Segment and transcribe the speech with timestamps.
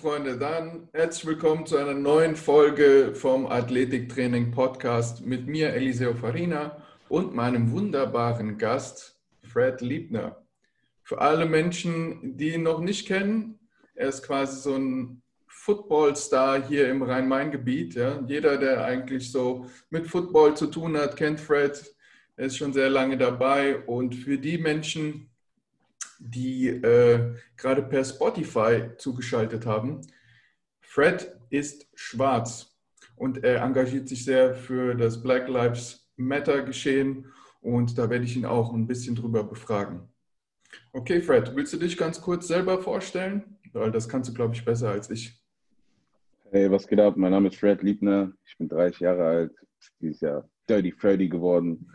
[0.00, 6.82] Freunde, dann herzlich willkommen zu einer neuen Folge vom Athletiktraining Podcast mit mir, Eliseo Farina,
[7.10, 10.40] und meinem wunderbaren Gast, Fred Liebner.
[11.02, 13.58] Für alle Menschen, die ihn noch nicht kennen,
[13.94, 17.94] er ist quasi so ein Football-Star hier im Rhein-Main-Gebiet.
[17.94, 18.24] Ja.
[18.26, 21.94] Jeder, der eigentlich so mit Football zu tun hat, kennt Fred.
[22.36, 23.80] Er ist schon sehr lange dabei.
[23.80, 25.29] Und für die Menschen,
[26.20, 30.02] die äh, gerade per Spotify zugeschaltet haben.
[30.80, 32.76] Fred ist schwarz
[33.16, 37.26] und er engagiert sich sehr für das Black Lives Matter Geschehen
[37.60, 40.08] und da werde ich ihn auch ein bisschen drüber befragen.
[40.92, 43.56] Okay, Fred, willst du dich ganz kurz selber vorstellen?
[43.72, 45.40] Weil das kannst du, glaube ich, besser als ich.
[46.50, 47.16] Hey, was geht ab?
[47.16, 48.32] Mein Name ist Fred Liebner.
[48.44, 49.52] Ich bin 30 Jahre alt,
[50.00, 51.90] dieses Jahr Dirty Freddy geworden.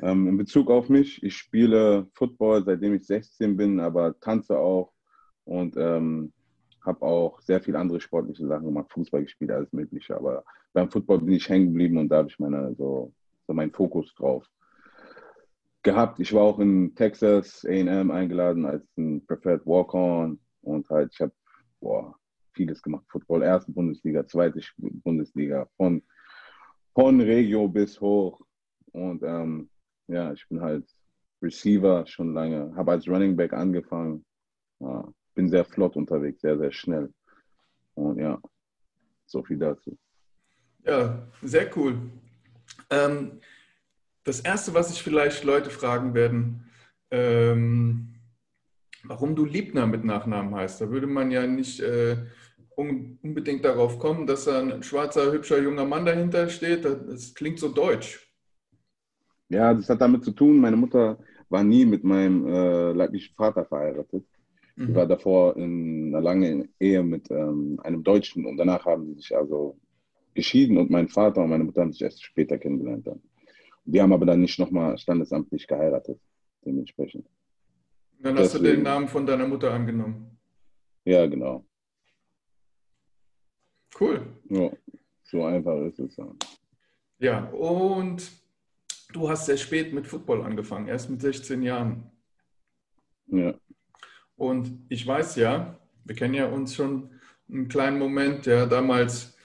[0.00, 4.92] Ähm, in Bezug auf mich, ich spiele Football seitdem ich 16 bin, aber tanze auch
[5.44, 6.32] und ähm,
[6.82, 10.16] habe auch sehr viele andere sportliche Sachen gemacht, Fußball gespielt, alles Mögliche.
[10.16, 13.12] Aber beim Football bin ich hängen geblieben und da habe ich meine, so,
[13.46, 14.46] so meinen Fokus drauf
[15.82, 16.20] gehabt.
[16.20, 21.32] Ich war auch in Texas AM eingeladen als ein Preferred Walk-On und halt, ich habe
[22.52, 23.04] vieles gemacht.
[23.08, 26.02] Football, erste Bundesliga, zweite Bundesliga, von,
[26.94, 28.40] von Regio bis hoch.
[28.92, 29.68] Und ähm,
[30.08, 30.84] ja, ich bin halt
[31.42, 34.24] Receiver schon lange, habe als Running Back angefangen,
[34.80, 37.12] ja, bin sehr flott unterwegs, sehr, sehr schnell.
[37.94, 38.40] Und ja,
[39.26, 39.96] so viel dazu.
[40.84, 41.98] Ja, sehr cool.
[42.90, 43.40] Ähm,
[44.24, 46.70] das Erste, was sich vielleicht Leute fragen werden,
[47.10, 48.14] ähm,
[49.04, 50.80] warum du Liebner mit Nachnamen heißt.
[50.80, 52.16] Da würde man ja nicht äh,
[52.76, 56.84] unbedingt darauf kommen, dass da ein schwarzer, hübscher junger Mann dahinter steht.
[56.84, 58.25] Das klingt so deutsch.
[59.48, 63.64] Ja, das hat damit zu tun, meine Mutter war nie mit meinem äh, leiblichen Vater
[63.64, 64.24] verheiratet.
[64.74, 64.86] Mhm.
[64.88, 69.14] Sie war davor in einer langen Ehe mit ähm, einem Deutschen und danach haben sie
[69.14, 69.78] sich also
[70.34, 73.06] geschieden und mein Vater und meine Mutter haben sich erst später kennengelernt.
[73.06, 73.22] Dann.
[73.84, 76.20] Die haben aber dann nicht nochmal standesamtlich geheiratet,
[76.64, 77.26] dementsprechend.
[78.18, 80.38] Dann hast Deswegen, du den Namen von deiner Mutter angenommen.
[81.04, 81.64] Ja, genau.
[83.98, 84.26] Cool.
[84.50, 84.70] Ja,
[85.22, 86.16] so einfach ist es.
[87.18, 88.30] Ja, und
[89.12, 92.10] du hast sehr spät mit Football angefangen, erst mit 16 Jahren.
[93.28, 93.54] Ja.
[94.36, 97.10] Und ich weiß ja, wir kennen ja uns schon
[97.48, 99.36] einen kleinen Moment, ja, damals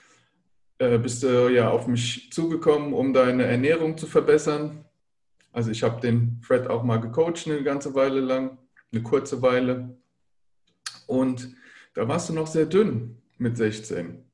[0.78, 4.84] äh, bist du ja auf mich zugekommen, um deine Ernährung zu verbessern.
[5.52, 8.58] Also ich habe den Fred auch mal gecoacht eine ganze Weile lang,
[8.92, 9.96] eine kurze Weile.
[11.06, 11.54] Und
[11.94, 14.24] da warst du noch sehr dünn mit 16.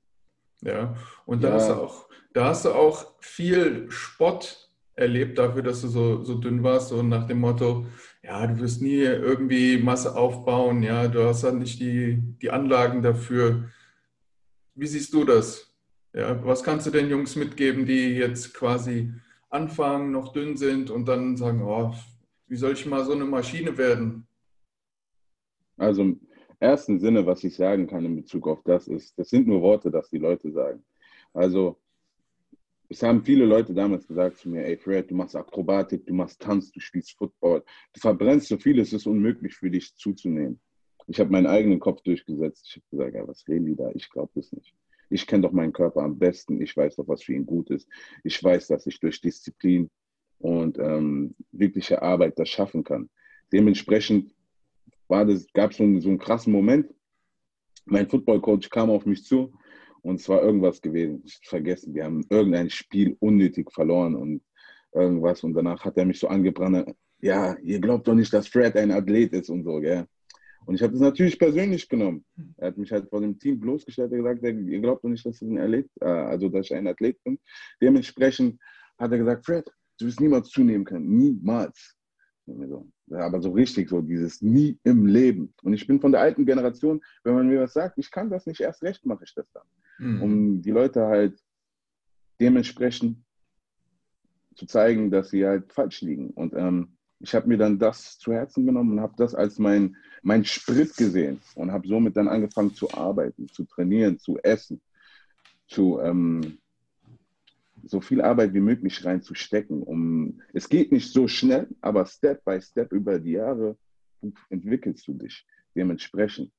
[0.63, 0.95] Ja,
[1.25, 1.55] und da, ja.
[1.55, 4.68] Hast du auch, da hast du auch viel Spott
[4.99, 7.87] erlebt dafür, dass du so, so dünn warst und nach dem Motto,
[8.23, 13.03] ja, du wirst nie irgendwie Masse aufbauen, ja, du hast halt nicht die, die Anlagen
[13.03, 13.71] dafür.
[14.75, 15.75] Wie siehst du das?
[16.13, 19.13] Ja, was kannst du den Jungs mitgeben, die jetzt quasi
[19.51, 21.95] anfangen, noch dünn sind und dann sagen, oh,
[22.47, 24.27] wie soll ich mal so eine Maschine werden?
[25.77, 26.21] Also im
[26.59, 29.91] ersten Sinne, was ich sagen kann in Bezug auf das ist, das sind nur Worte,
[29.91, 30.83] dass die Leute sagen.
[31.33, 31.79] Also
[32.89, 36.41] es haben viele Leute damals gesagt zu mir, ey Fred, du machst Akrobatik, du machst
[36.41, 37.63] Tanz, du spielst Football,
[37.93, 40.59] du verbrennst so viel, es ist unmöglich für dich zuzunehmen.
[41.07, 42.67] Ich habe meinen eigenen Kopf durchgesetzt.
[42.69, 43.91] Ich habe gesagt, ja, was reden die da?
[43.95, 44.75] Ich glaube das nicht.
[45.11, 46.61] Ich kenne doch meinen Körper am besten.
[46.61, 47.89] Ich weiß doch, was für ihn gut ist.
[48.25, 49.89] Ich weiß, dass ich durch Disziplin
[50.39, 53.09] und ähm, wirkliche Arbeit das schaffen kann.
[53.53, 54.35] Dementsprechend
[55.09, 56.93] gab es so, so einen krassen Moment.
[57.87, 59.55] Mein Football-Coach kam auf mich zu
[60.09, 64.43] und zwar irgendwas gewesen, ich vergessen, wir haben irgendein Spiel unnötig verloren und
[64.95, 65.45] irgendwas.
[65.45, 68.91] Und danach hat er mich so angebrannt, ja, ihr glaubt doch nicht, dass Fred ein
[68.91, 70.07] Athlet ist und so, gell?
[70.65, 72.25] Und ich habe das natürlich persönlich genommen.
[72.57, 75.43] Er hat mich halt vor dem Team bloßgestellt und gesagt, ihr glaubt doch nicht, dass
[75.43, 77.39] ich ein Athlet, äh, also dass ich ein Athlet bin.
[77.83, 78.61] Dementsprechend
[78.99, 81.19] hat er gesagt, Fred, du wirst niemals zunehmen können.
[81.19, 81.97] Niemals.
[83.13, 85.55] Aber so richtig, so dieses nie im Leben.
[85.63, 88.47] Und ich bin von der alten Generation, wenn man mir was sagt, ich kann das
[88.47, 89.65] nicht, erst recht mache ich das dann
[89.99, 90.23] mhm.
[90.23, 91.39] um die Leute halt
[92.41, 93.19] dementsprechend
[94.55, 96.31] zu zeigen, dass sie halt falsch liegen.
[96.31, 99.97] Und ähm, ich habe mir dann das zu Herzen genommen und habe das als mein,
[100.23, 104.81] mein Sprit gesehen und habe somit dann angefangen zu arbeiten, zu trainieren, zu essen,
[105.67, 106.59] zu ähm,
[107.85, 109.83] so viel Arbeit wie möglich reinzustecken.
[109.83, 113.77] Um, es geht nicht so schnell, aber Step by Step über die Jahre
[114.51, 116.53] entwickelst du dich dementsprechend.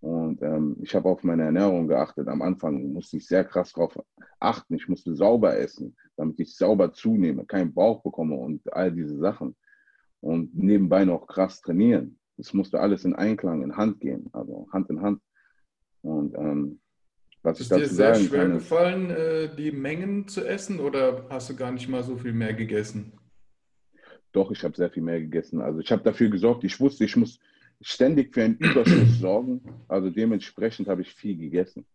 [0.00, 2.28] Und ähm, ich habe auf meine Ernährung geachtet.
[2.28, 3.98] Am Anfang musste ich sehr krass darauf
[4.38, 4.74] achten.
[4.74, 9.56] Ich musste sauber essen, damit ich sauber zunehme, keinen Bauch bekomme und all diese Sachen.
[10.20, 12.18] Und nebenbei noch krass trainieren.
[12.36, 15.20] Das musste alles in Einklang, in Hand gehen, also Hand in Hand.
[16.02, 16.80] Und ähm,
[17.42, 21.50] was ist ich dazu dir sehr schwer gefallen, äh, die Mengen zu essen oder hast
[21.50, 23.12] du gar nicht mal so viel mehr gegessen?
[24.32, 25.60] Doch, ich habe sehr viel mehr gegessen.
[25.60, 27.38] Also ich habe dafür gesorgt, ich wusste, ich muss
[27.80, 29.62] ständig für einen Überschuss sorgen.
[29.88, 31.86] Also dementsprechend habe ich viel gegessen.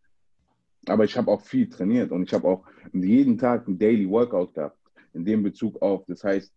[0.88, 4.54] Aber ich habe auch viel trainiert und ich habe auch jeden Tag ein Daily Workout
[4.54, 4.78] gehabt
[5.14, 6.04] in dem Bezug auf.
[6.08, 6.52] Das heißt,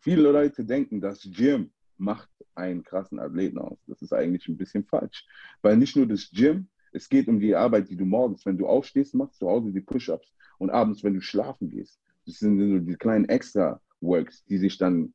[0.00, 3.78] viele Leute denken, das Gym macht einen krassen Athleten aus.
[3.86, 5.26] Das ist eigentlich ein bisschen falsch.
[5.60, 8.66] Weil nicht nur das Gym, es geht um die Arbeit, die du morgens, wenn du
[8.66, 11.98] aufstehst, machst zu Hause die Push-Ups und abends, wenn du schlafen gehst.
[12.26, 15.12] Das sind so die kleinen Extra-Works, die sich dann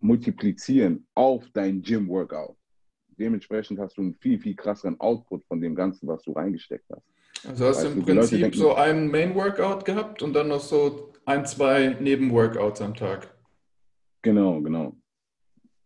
[0.00, 2.56] multiplizieren auf dein Gym-Workout.
[3.18, 7.06] Dementsprechend hast du einen viel, viel krasseren Output von dem Ganzen, was du reingesteckt hast.
[7.48, 11.46] Also hast du im Prinzip denken, so einen Main-Workout gehabt und dann noch so ein,
[11.46, 13.34] zwei Nebenworkouts am Tag.
[14.22, 14.96] Genau, genau.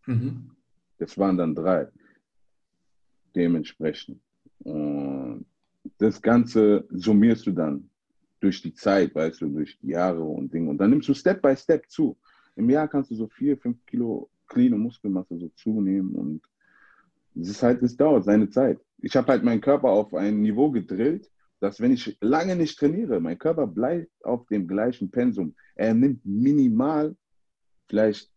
[0.07, 0.51] Mhm.
[0.97, 1.87] Das waren dann drei.
[3.35, 4.19] Dementsprechend.
[4.63, 5.45] Und
[5.97, 7.89] das Ganze summierst du dann
[8.39, 10.69] durch die Zeit, weißt du, durch die Jahre und Dinge.
[10.69, 12.17] Und dann nimmst du Step by Step zu.
[12.55, 16.41] Im Jahr kannst du so vier, fünf Kilo clean Muskelmasse so zunehmen und
[17.39, 18.79] es ist halt, es dauert seine Zeit.
[18.97, 21.31] Ich habe halt meinen Körper auf ein Niveau gedrillt,
[21.61, 25.55] dass wenn ich lange nicht trainiere, mein Körper bleibt auf dem gleichen Pensum.
[25.75, 27.15] Er nimmt minimal
[27.87, 28.29] vielleicht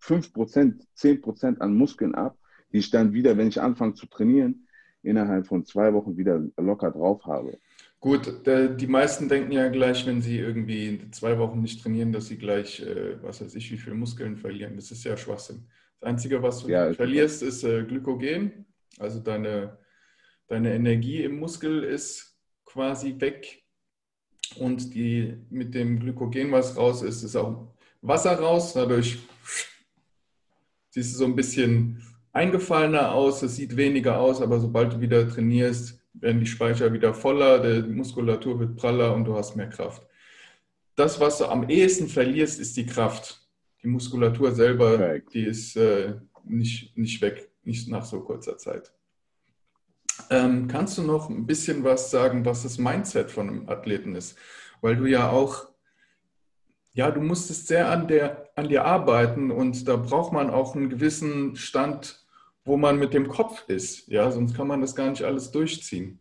[0.00, 2.36] 5%, 10% an Muskeln ab,
[2.72, 4.67] die ich dann wieder, wenn ich anfange zu trainieren,
[5.02, 7.58] innerhalb von zwei Wochen wieder locker drauf habe.
[8.00, 12.38] Gut, die meisten denken ja gleich, wenn sie irgendwie zwei Wochen nicht trainieren, dass sie
[12.38, 14.76] gleich, äh, was weiß ich, wie viele Muskeln verlieren.
[14.76, 15.66] Das ist ja Schwachsinn.
[15.98, 18.66] Das Einzige, was du ja, verlierst, ist äh, Glykogen.
[19.00, 19.78] Also deine,
[20.46, 23.64] deine Energie im Muskel ist quasi weg.
[24.56, 28.74] Und die, mit dem Glykogen, was raus ist, ist auch Wasser raus.
[28.74, 29.18] Dadurch
[30.90, 32.00] siehst du so ein bisschen
[32.32, 37.14] eingefallener aus, es sieht weniger aus, aber sobald du wieder trainierst, werden die Speicher wieder
[37.14, 40.02] voller, die Muskulatur wird praller und du hast mehr Kraft.
[40.96, 43.46] Das, was du am ehesten verlierst, ist die Kraft.
[43.82, 45.32] Die Muskulatur selber, Correct.
[45.32, 46.14] die ist äh,
[46.44, 48.92] nicht, nicht weg, nicht nach so kurzer Zeit.
[50.30, 54.36] Ähm, kannst du noch ein bisschen was sagen, was das Mindset von einem Athleten ist?
[54.80, 55.68] Weil du ja auch
[56.98, 60.90] ja, du musstest sehr an, der, an dir arbeiten und da braucht man auch einen
[60.90, 62.26] gewissen Stand,
[62.64, 64.08] wo man mit dem Kopf ist.
[64.08, 66.18] Ja, sonst kann man das gar nicht alles durchziehen.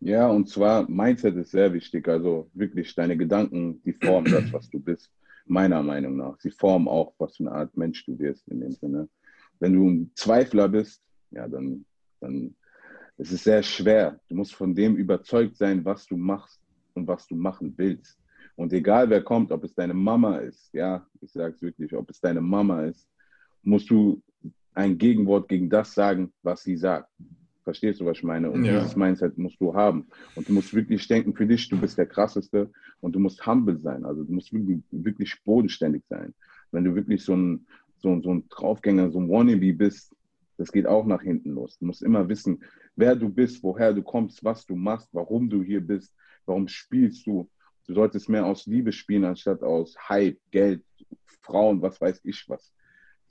[0.00, 2.08] Ja, und zwar Mindset ist sehr wichtig.
[2.08, 5.12] Also wirklich deine Gedanken, die formen das, was du bist,
[5.44, 6.40] meiner Meinung nach.
[6.40, 9.10] Sie formen auch, was für eine Art Mensch du wirst in dem Sinne.
[9.58, 11.02] Wenn du ein Zweifler bist,
[11.32, 11.84] ja, dann,
[12.20, 12.56] dann
[13.18, 14.18] ist es sehr schwer.
[14.30, 16.62] Du musst von dem überzeugt sein, was du machst
[16.94, 18.18] und was du machen willst.
[18.56, 22.10] Und egal wer kommt, ob es deine Mama ist, ja, ich sage es wirklich, ob
[22.10, 23.08] es deine Mama ist,
[23.62, 24.22] musst du
[24.74, 27.10] ein Gegenwort gegen das sagen, was sie sagt.
[27.64, 28.50] Verstehst du, was ich meine?
[28.50, 28.78] Und ja.
[28.78, 30.06] dieses Mindset musst du haben.
[30.34, 32.70] Und du musst wirklich denken für dich, du bist der Krasseste
[33.00, 34.04] und du musst humble sein.
[34.04, 36.34] Also du musst wirklich, wirklich bodenständig sein.
[36.72, 37.66] Wenn du wirklich so ein,
[37.98, 40.14] so, so ein Draufgänger, so ein Wannabe bist,
[40.56, 41.78] das geht auch nach hinten los.
[41.78, 42.62] Du musst immer wissen,
[42.96, 46.14] wer du bist, woher du kommst, was du machst, warum du hier bist,
[46.46, 47.48] warum spielst du.
[47.90, 50.84] Du solltest mehr aus Liebe spielen, anstatt aus Hype, Geld,
[51.42, 52.72] Frauen, was weiß ich was.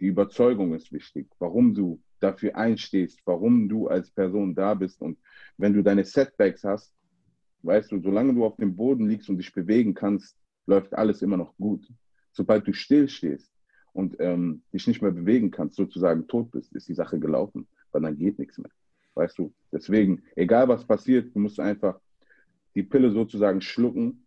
[0.02, 5.02] Die Überzeugung ist wichtig, warum du dafür einstehst, warum du als Person da bist.
[5.02, 5.18] Und
[5.56, 6.94] wenn du deine Setbacks hast,
[7.62, 11.38] weißt du, solange du auf dem Boden liegst und dich bewegen kannst, läuft alles immer
[11.38, 11.88] noch gut.
[12.34, 13.50] Sobald du stillstehst
[13.94, 18.02] und ähm, dich nicht mehr bewegen kannst, sozusagen tot bist, ist die Sache gelaufen, weil
[18.02, 18.72] dann geht nichts mehr.
[19.14, 21.98] Weißt du, deswegen, egal was passiert, du musst einfach
[22.76, 24.26] die Pille sozusagen schlucken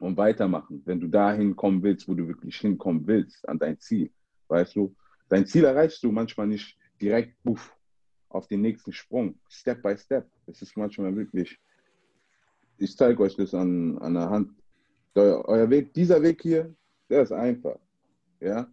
[0.00, 4.10] und weitermachen, wenn du dahin kommen willst, wo du wirklich hinkommen willst, an dein Ziel.
[4.48, 4.94] Weißt du,
[5.28, 7.76] dein Ziel erreichst du manchmal nicht direkt buff,
[8.30, 10.28] auf den nächsten Sprung, Step by Step.
[10.46, 11.58] Es ist manchmal wirklich,
[12.78, 14.50] ich zeige euch das an, an der Hand.
[15.14, 16.74] Euer, euer Weg, dieser Weg hier,
[17.08, 17.78] der ist einfach.
[18.40, 18.68] Ja?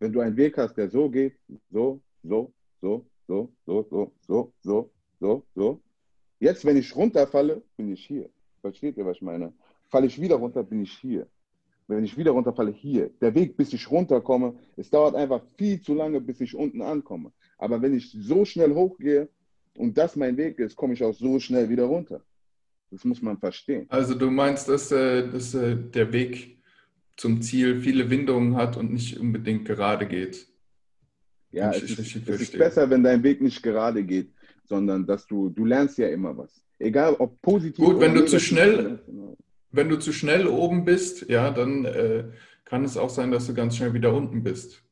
[0.00, 1.36] Wenn du einen Weg hast, der so geht,
[1.70, 4.90] so, so, so, so, so, so, so, so,
[5.20, 5.82] so, so.
[6.40, 8.28] Jetzt, wenn ich runterfalle, bin ich hier.
[8.60, 9.52] Versteht ihr, was ich meine?
[9.94, 11.28] Falle ich wieder runter, bin ich hier.
[11.86, 13.10] Wenn ich wieder runterfalle, hier.
[13.20, 17.30] Der Weg, bis ich runterkomme, es dauert einfach viel zu lange, bis ich unten ankomme.
[17.58, 19.28] Aber wenn ich so schnell hochgehe
[19.76, 22.20] und das mein Weg ist, komme ich auch so schnell wieder runter.
[22.90, 23.86] Das muss man verstehen.
[23.88, 26.58] Also du meinst, dass, äh, dass äh, der Weg
[27.16, 30.48] zum Ziel viele Windungen hat und nicht unbedingt gerade geht.
[31.52, 34.32] Ja, es ist, es ist, besser, wenn dein Weg nicht gerade geht,
[34.64, 36.50] sondern dass du, du lernst ja immer was.
[36.80, 38.98] Egal ob positiv Gut, wenn du zu schnell,
[39.76, 42.24] wenn du zu schnell oben bist, ja, dann äh,
[42.64, 44.82] kann es auch sein, dass du ganz schnell wieder unten bist.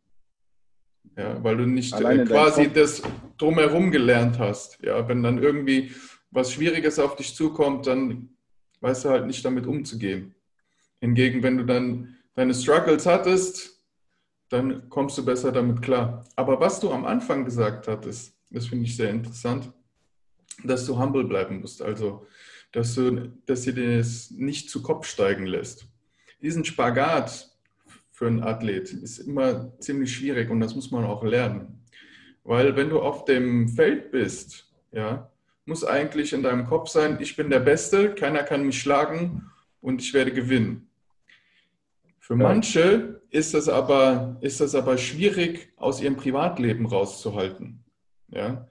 [1.16, 3.02] Ja, weil du nicht äh, quasi das
[3.36, 4.78] drumherum gelernt hast.
[4.82, 5.92] Ja, wenn dann irgendwie
[6.30, 8.30] was Schwieriges auf dich zukommt, dann
[8.80, 10.34] weißt du halt nicht damit umzugehen.
[11.00, 13.82] Hingegen, wenn du dann deine Struggles hattest,
[14.48, 16.24] dann kommst du besser damit klar.
[16.36, 19.70] Aber was du am Anfang gesagt hattest, das finde ich sehr interessant,
[20.64, 21.82] dass du humble bleiben musst.
[21.82, 22.26] Also,
[22.72, 25.86] dass du, dass dir das nicht zu Kopf steigen lässt.
[26.40, 27.50] Diesen Spagat
[28.10, 31.84] für einen Athlet ist immer ziemlich schwierig und das muss man auch lernen.
[32.44, 35.30] Weil wenn du auf dem Feld bist, ja,
[35.64, 39.50] muss eigentlich in deinem Kopf sein, ich bin der Beste, keiner kann mich schlagen
[39.80, 40.88] und ich werde gewinnen.
[42.18, 47.84] Für manche ist das aber, ist das aber schwierig, aus ihrem Privatleben rauszuhalten.
[48.28, 48.68] Ja?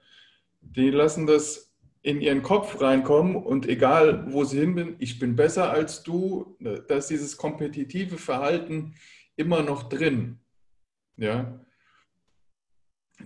[0.60, 1.71] Die lassen das
[2.02, 6.56] in ihren Kopf reinkommen und egal, wo sie hin sind, ich bin besser als du,
[6.60, 8.94] da ist dieses kompetitive Verhalten
[9.36, 10.40] immer noch drin.
[11.16, 11.64] Ja?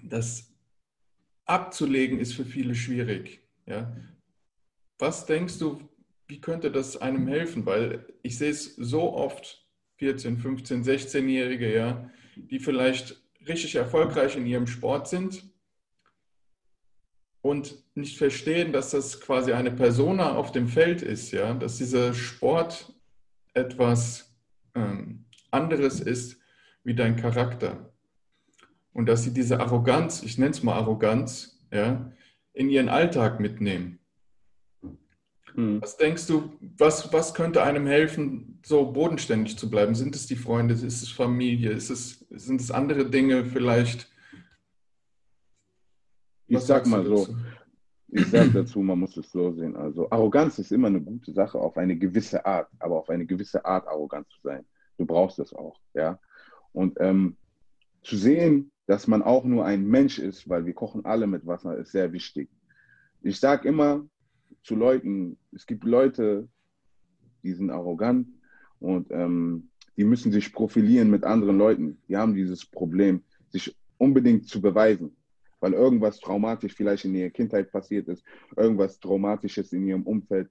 [0.03, 0.53] Das
[1.47, 3.41] abzulegen ist für viele schwierig.
[3.65, 3.97] Ja?
[4.99, 5.81] Was denkst du,
[6.29, 7.65] wie könnte das einem helfen?
[7.65, 9.67] Weil ich sehe es so oft,
[9.99, 15.49] 14, 15, 16-Jährige, ja, die vielleicht richtig erfolgreich in ihrem Sport sind,
[17.47, 22.13] und nicht verstehen, dass das quasi eine Persona auf dem Feld ist, ja, dass dieser
[22.13, 22.93] Sport
[23.55, 24.35] etwas
[24.75, 26.41] ähm, anderes ist
[26.83, 27.93] wie dein Charakter.
[28.93, 32.11] Und dass sie diese Arroganz, ich nenne es mal Arroganz, ja,
[32.53, 34.01] in ihren Alltag mitnehmen.
[35.55, 35.81] Hm.
[35.81, 39.95] Was denkst du, was, was könnte einem helfen, so bodenständig zu bleiben?
[39.95, 44.11] Sind es die Freunde, ist es Familie, ist es, sind es andere Dinge vielleicht?
[46.49, 47.29] Ich sag mal so,
[48.09, 49.77] ich sag dazu, man muss es so sehen.
[49.77, 53.65] Also Arroganz ist immer eine gute Sache auf eine gewisse Art, aber auf eine gewisse
[53.65, 54.65] Art arrogant zu sein.
[54.97, 56.19] Du brauchst das auch, ja.
[56.73, 57.37] Und ähm,
[58.03, 61.77] zu sehen, dass man auch nur ein Mensch ist, weil wir kochen alle mit Wasser,
[61.77, 62.49] ist sehr wichtig.
[63.23, 64.07] Ich sage immer
[64.63, 66.49] zu Leuten, es gibt Leute,
[67.43, 68.29] die sind arrogant
[68.79, 71.99] und ähm, die müssen sich profilieren mit anderen Leuten.
[72.09, 75.17] Die haben dieses Problem, sich unbedingt zu beweisen
[75.61, 78.25] weil irgendwas traumatisch vielleicht in ihrer Kindheit passiert ist,
[78.57, 80.49] irgendwas Traumatisches in ihrem Umfeld.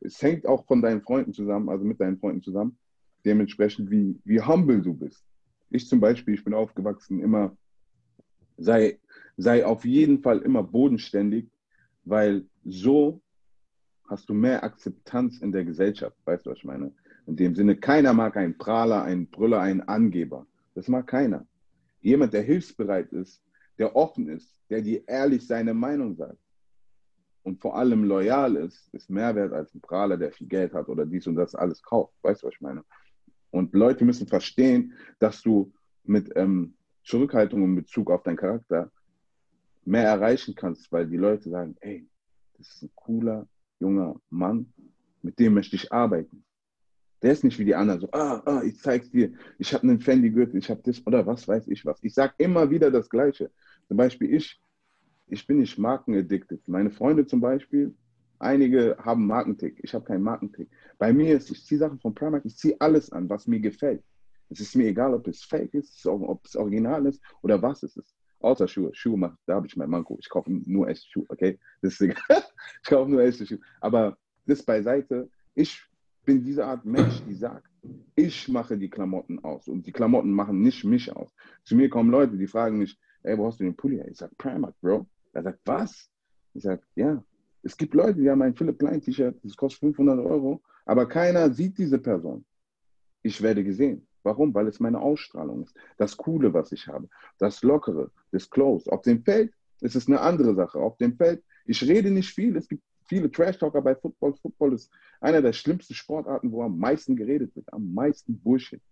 [0.00, 2.78] Es hängt auch von deinen Freunden zusammen, also mit deinen Freunden zusammen,
[3.24, 5.24] dementsprechend, wie, wie humble du bist.
[5.70, 7.56] Ich zum Beispiel, ich bin aufgewachsen, immer,
[8.56, 8.98] sei,
[9.36, 11.50] sei auf jeden Fall immer bodenständig,
[12.04, 13.20] weil so
[14.08, 16.92] hast du mehr Akzeptanz in der Gesellschaft, weißt du, was ich meine?
[17.26, 20.46] In dem Sinne, keiner mag einen Prahler, einen Brüller, einen Angeber.
[20.74, 21.46] Das mag keiner.
[22.00, 23.42] Jemand, der hilfsbereit ist,
[23.78, 26.38] der offen ist, der dir ehrlich seine Meinung sagt
[27.46, 30.88] und vor allem loyal ist, ist mehr wert als ein Prahler, der viel Geld hat
[30.88, 32.14] oder dies und das alles kauft.
[32.22, 32.84] Weißt du, was ich meine?
[33.50, 38.90] Und Leute müssen verstehen, dass du mit ähm, Zurückhaltung in Bezug auf deinen Charakter
[39.84, 42.08] mehr erreichen kannst, weil die Leute sagen, ey,
[42.58, 43.46] das ist ein cooler,
[43.78, 44.72] junger Mann,
[45.22, 46.44] mit dem möchte ich arbeiten.
[47.22, 50.00] Der ist nicht wie die anderen so, ah, ah, ich zeig's dir, ich habe einen
[50.00, 52.02] Fendi-Gürtel, ich habe das oder was weiß ich was.
[52.02, 53.50] Ich sage immer wieder das Gleiche.
[53.88, 54.60] Zum Beispiel ich,
[55.28, 56.66] ich bin nicht markenaddicted.
[56.68, 57.94] Meine Freunde zum Beispiel,
[58.38, 59.78] einige haben Markentick.
[59.82, 60.68] Ich habe keinen Markentick.
[60.98, 64.02] Bei mir ist, ich ziehe Sachen von Primark, ich ziehe alles an, was mir gefällt.
[64.48, 67.96] Es ist mir egal, ob es fake ist, ob es original ist oder was es
[67.96, 68.14] ist.
[68.40, 68.94] Außer Schuhe.
[68.94, 70.16] Schuhe macht, da habe ich mein Manko.
[70.20, 71.58] Ich kaufe nur echte Schuhe, okay?
[71.82, 72.16] Das ist egal.
[72.82, 73.60] ich kaufe nur echte Schuhe.
[73.80, 74.16] Aber
[74.46, 75.28] das beiseite.
[75.54, 75.82] Ich
[76.24, 77.66] bin diese Art Mensch, die sagt,
[78.14, 81.32] ich mache die Klamotten aus und die Klamotten machen nicht mich aus.
[81.64, 84.02] Zu mir kommen Leute, die fragen mich, ey, wo hast du den Pulli?
[84.10, 85.06] Ich sage, Primark, Bro.
[85.32, 86.10] Er sagt, was?
[86.54, 87.22] Ich sage, ja.
[87.62, 91.52] Es gibt Leute, die haben ein Philipp Klein T-Shirt, das kostet 500 Euro, aber keiner
[91.52, 92.44] sieht diese Person.
[93.22, 94.06] Ich werde gesehen.
[94.22, 94.54] Warum?
[94.54, 95.74] Weil es meine Ausstrahlung ist.
[95.98, 97.08] Das Coole, was ich habe.
[97.38, 98.90] Das Lockere, das Close.
[98.90, 100.78] Auf dem Feld ist es eine andere Sache.
[100.78, 102.56] Auf dem Feld, ich rede nicht viel.
[102.56, 104.34] Es gibt viele Trash-Talker bei Football.
[104.34, 108.82] Football ist einer der schlimmsten Sportarten, wo am meisten geredet wird, am meisten Bullshit.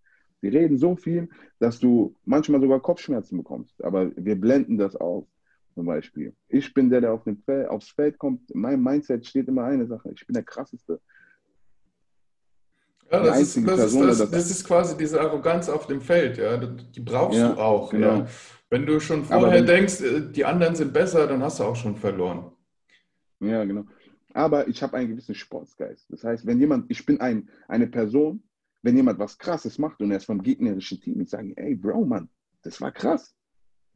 [0.45, 3.83] Wir reden so viel, dass du manchmal sogar Kopfschmerzen bekommst.
[3.83, 5.25] Aber wir blenden das aus.
[5.75, 6.35] Zum Beispiel.
[6.49, 8.49] Ich bin der, der auf dem Feld, aufs Feld kommt.
[8.53, 10.11] In meinem Mindset steht immer eine Sache.
[10.15, 11.01] Ich bin der krasseste.
[13.11, 16.37] Ja, das, ist, das, Person, ist, das, das, ist, quasi diese Arroganz auf dem Feld.
[16.37, 16.59] Ja.
[16.59, 17.91] Die brauchst ja, du auch.
[17.91, 18.19] Genau.
[18.19, 18.27] Ja.
[18.71, 21.77] Wenn du schon vorher wenn, denkst, äh, die anderen sind besser, dann hast du auch
[21.77, 22.53] schon verloren.
[23.41, 23.85] Ja, genau.
[24.33, 26.07] Aber ich habe einen gewissen Sportsgeist.
[26.11, 28.43] Das heißt, wenn jemand, ich bin ein, eine Person,
[28.85, 32.05] wenn jemand was Krasses macht und er ist vom gegnerischen Team, ich sage, ey, Bro,
[32.05, 32.29] Mann,
[32.63, 33.35] das war krass.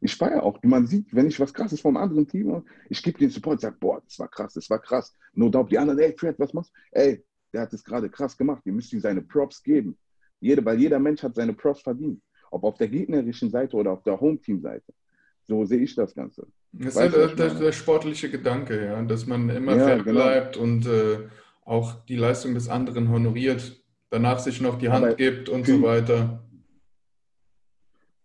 [0.01, 0.59] Ich feiere auch.
[0.63, 3.77] Man sieht, wenn ich was Krasses vom anderen Team mache, ich gebe den Support, sage,
[3.79, 5.15] boah, das war krass, das war krass.
[5.35, 6.99] No doubt, die anderen, ey, Fred, was machst du?
[6.99, 8.63] Ey, der hat das gerade krass gemacht.
[8.65, 9.99] Ihr müsst ihm seine Props geben.
[10.41, 12.23] Jede, weil jeder Mensch hat seine Props verdient.
[12.51, 14.95] Ob auf der gegnerischen Seite oder auf der Home-Team-Seite.
[15.43, 16.47] So sehe ich das Ganze.
[16.73, 20.11] Das ist ja der, der, sportliche Gedanke, ja, dass man immer ja, fair genau.
[20.13, 21.29] bleibt und äh,
[21.65, 25.83] auch die Leistung des anderen honoriert, danach sich noch die Hand Aber gibt und so
[25.83, 26.43] weiter.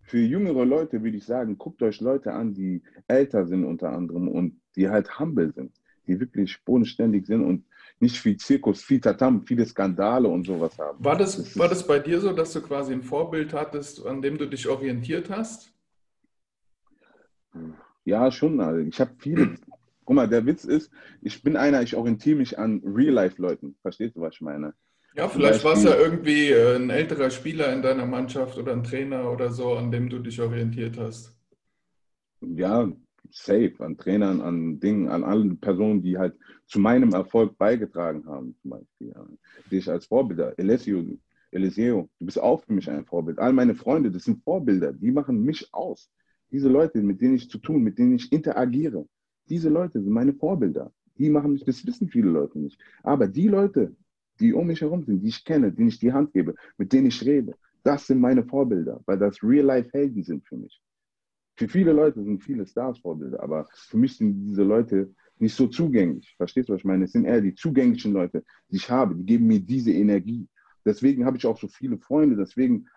[0.01, 4.27] Für jüngere Leute würde ich sagen, guckt euch Leute an, die älter sind unter anderem
[4.27, 5.71] und die halt humble sind,
[6.07, 7.65] die wirklich bodenständig sind und
[7.99, 11.03] nicht viel Zirkus, viel Tatam, viele Skandale und sowas haben.
[11.03, 14.21] War das, das war das bei dir so, dass du quasi ein Vorbild hattest, an
[14.21, 15.73] dem du dich orientiert hast?
[18.05, 18.59] Ja, schon.
[18.59, 19.55] Also ich habe viele.
[20.05, 23.77] Guck mal, der Witz ist, ich bin einer, ich orientiere mich an Real-Life-Leuten.
[23.81, 24.73] Verstehst du, was ich meine?
[25.15, 28.83] Ja, vielleicht war es ja irgendwie äh, ein älterer Spieler in deiner Mannschaft oder ein
[28.83, 31.37] Trainer oder so, an dem du dich orientiert hast.
[32.41, 32.91] Ja,
[33.29, 33.73] safe.
[33.79, 38.71] An Trainern, an Dingen, an allen Personen, die halt zu meinem Erfolg beigetragen haben, zum
[38.71, 39.13] Beispiel.
[39.69, 40.57] Sehe ich als Vorbilder.
[40.57, 41.03] Eliseo,
[41.51, 43.37] Eliseo, du bist auch für mich ein Vorbild.
[43.37, 46.09] All meine Freunde, das sind Vorbilder, die machen mich aus.
[46.51, 49.07] Diese Leute, mit denen ich zu tun, mit denen ich interagiere,
[49.49, 50.91] diese Leute sind meine Vorbilder.
[51.17, 52.79] Die machen mich, das wissen viele Leute nicht.
[53.03, 53.95] Aber die Leute,
[54.43, 57.07] die um mich herum sind, die ich kenne, denen ich die Hand gebe, mit denen
[57.07, 60.81] ich rede, das sind meine Vorbilder, weil das Real-Life-Helden sind für mich.
[61.55, 65.67] Für viele Leute sind viele Stars Vorbilder, aber für mich sind diese Leute nicht so
[65.67, 66.33] zugänglich.
[66.37, 67.05] Verstehst du, was ich meine?
[67.05, 70.47] Es sind eher die zugänglichen Leute, die ich habe, die geben mir diese Energie.
[70.85, 72.87] Deswegen habe ich auch so viele Freunde, deswegen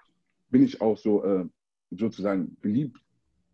[0.51, 1.45] bin ich auch so äh,
[1.91, 3.01] sozusagen beliebt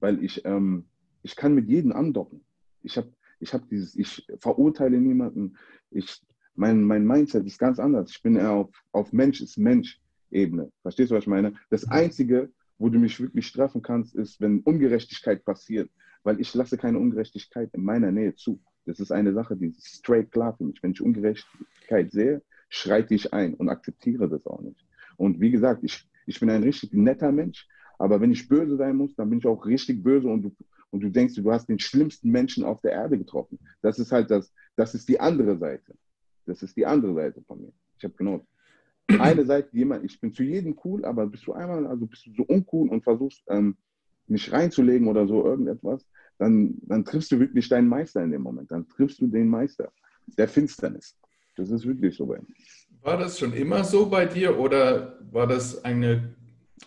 [0.03, 0.85] weil ich, ähm,
[1.23, 2.45] ich kann mit jedem andocken.
[2.83, 5.57] Ich habe ich hab dieses, ich verurteile niemanden.
[5.91, 6.21] Ich,
[6.55, 8.11] mein, mein Mindset ist ganz anders.
[8.11, 10.71] Ich bin eher auf, auf Mensch ist Mensch-Ebene.
[10.83, 11.55] Verstehst du, was ich meine?
[11.71, 15.91] Das Einzige, wo du mich wirklich strafen kannst, ist, wenn Ungerechtigkeit passiert.
[16.25, 18.61] Weil ich lasse keine Ungerechtigkeit in meiner Nähe zu.
[18.87, 20.83] Das ist eine Sache, die ist straight klar für mich.
[20.83, 24.85] Wenn ich Ungerechtigkeit sehe, schreite ich ein und akzeptiere das auch nicht.
[25.17, 28.97] Und wie gesagt, ich, ich bin ein richtig netter Mensch, aber wenn ich böse sein
[28.97, 30.57] muss, dann bin ich auch richtig böse und du,
[30.91, 33.59] und du denkst, du hast den schlimmsten Menschen auf der Erde getroffen.
[33.81, 35.95] Das ist halt das, das ist die andere Seite.
[36.47, 37.73] Das ist die andere Seite von mir.
[37.99, 38.47] Ich habe genau
[39.09, 42.33] eine Seite, jemand, ich bin zu jedem cool, aber bist du einmal, also bist du
[42.35, 43.77] so uncool und versuchst, ähm,
[44.27, 46.07] mich reinzulegen oder so irgendetwas,
[46.39, 48.71] dann, dann triffst du wirklich deinen Meister in dem Moment.
[48.71, 49.93] Dann triffst du den Meister
[50.39, 51.17] der Finsternis.
[51.57, 52.55] Das ist wirklich so bei mir.
[53.03, 56.35] War das schon immer so bei dir oder war das eine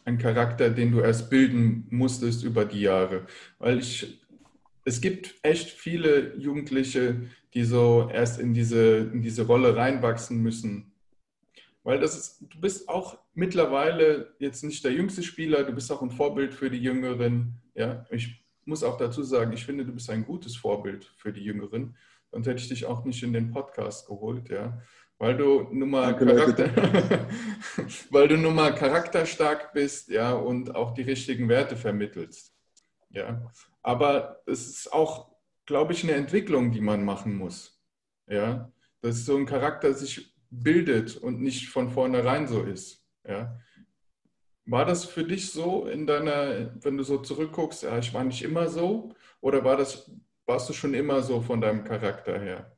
[0.04, 3.26] ein Charakter, den du erst bilden musstest über die Jahre.
[3.60, 4.20] Weil ich,
[4.84, 7.22] es gibt echt viele Jugendliche,
[7.56, 10.92] die so erst in diese, in diese Rolle reinwachsen müssen.
[11.84, 16.02] Weil das ist, du bist auch mittlerweile jetzt nicht der jüngste Spieler, du bist auch
[16.02, 17.62] ein Vorbild für die Jüngeren.
[17.74, 21.44] Ja, ich muss auch dazu sagen, ich finde, du bist ein gutes Vorbild für die
[21.44, 21.96] Jüngeren.
[22.32, 24.82] Sonst hätte ich dich auch nicht in den Podcast geholt, ja.
[25.18, 26.70] Weil du nun mal, Charakter,
[28.10, 32.54] weil du nun mal charakterstark bist, ja, und auch die richtigen Werte vermittelst.
[33.12, 33.50] Ja.
[33.82, 35.35] Aber es ist auch,
[35.66, 37.82] glaube ich, eine Entwicklung, die man machen muss.
[38.28, 38.72] Ja.
[39.02, 43.06] Dass so ein Charakter sich bildet und nicht von vornherein so ist.
[43.28, 43.60] Ja.
[44.66, 48.42] War das für dich so in deiner, wenn du so zurückguckst, ja, ich war nicht
[48.42, 49.14] immer so?
[49.42, 50.12] Oder war das,
[50.46, 52.76] warst du schon immer so von deinem Charakter her?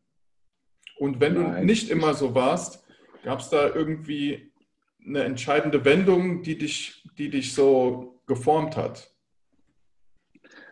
[0.97, 1.61] Und wenn Nein.
[1.61, 2.85] du nicht immer so warst,
[3.23, 4.51] gab es da irgendwie
[5.05, 9.13] eine entscheidende Wendung, die dich, die dich so geformt hat?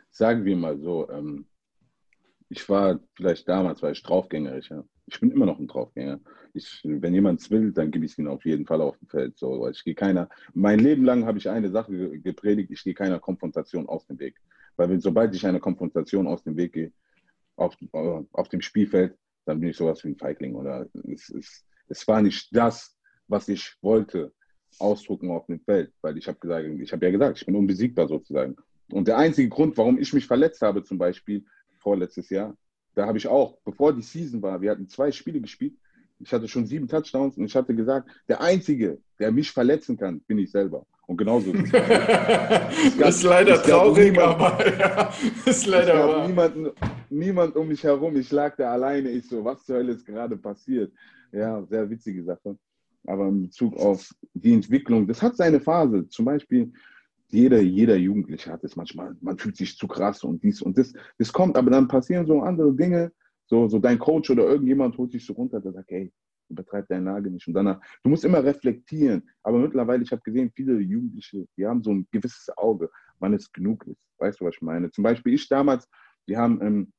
[0.10, 1.48] Sagen wir mal so, ähm,
[2.50, 4.70] ich war vielleicht damals, war ich draufgängerisch.
[4.70, 4.84] Ja.
[5.08, 6.20] Ich bin immer noch ein Draufgänger.
[6.54, 9.08] Ich, wenn jemand es will, dann gebe ich es ihm auf jeden Fall auf dem
[9.08, 9.38] Feld.
[9.38, 13.20] So, ich gehe keiner, mein Leben lang habe ich eine Sache gepredigt, ich gehe keiner
[13.20, 14.36] Konfrontation aus dem Weg.
[14.78, 16.92] Weil wenn, sobald ich eine Konfrontation aus dem Weg gehe,
[17.56, 20.56] auf, äh, auf dem Spielfeld, dann bin ich sowas wie ein Feigling.
[20.56, 24.34] Oder es, es, es war nicht das, was ich wollte,
[24.80, 25.94] ausdrucken auf dem Feld.
[26.02, 28.56] Weil ich habe gesagt, ich habe ja gesagt, ich bin unbesiegbar sozusagen.
[28.92, 31.46] Und der einzige Grund, warum ich mich verletzt habe, zum Beispiel
[31.86, 32.58] vorletztes Jahr,
[32.96, 35.76] da habe ich auch, bevor die Season war, wir hatten zwei Spiele gespielt,
[36.20, 40.22] ich hatte schon sieben Touchdowns und ich hatte gesagt, der Einzige, der mich verletzen kann,
[40.22, 40.86] bin ich selber.
[41.06, 41.74] Und genauso ist es.
[41.74, 45.14] es das ist leider traurig, niemand, aber ja,
[45.46, 46.72] ist leider es gab niemanden,
[47.12, 48.16] niemand um mich herum.
[48.16, 49.10] Ich lag da alleine.
[49.12, 50.92] Ich so, was zur Hölle ist gerade passiert?
[51.32, 52.58] Ja, sehr witzige Sache.
[53.06, 56.08] Aber in Bezug auf die Entwicklung, das hat seine Phase.
[56.10, 56.72] Zum Beispiel,
[57.30, 59.16] jeder, jeder Jugendliche hat es manchmal.
[59.22, 60.94] Man fühlt sich zu krass und dies und das.
[61.18, 63.12] Das kommt, aber dann passieren so andere Dinge.
[63.48, 66.12] So, so dein Coach oder irgendjemand holt dich so runter, der sagt, hey,
[66.50, 67.48] übertreib deine Lage nicht.
[67.48, 69.28] Und danach, du musst immer reflektieren.
[69.44, 73.52] Aber mittlerweile, ich habe gesehen, viele Jugendliche, die haben so ein gewisses Auge, wann es
[73.52, 74.00] genug ist.
[74.18, 74.92] Weißt du, was ich meine?
[74.92, 75.88] Zum Beispiel ich damals,
[76.26, 76.94] wir haben ähm,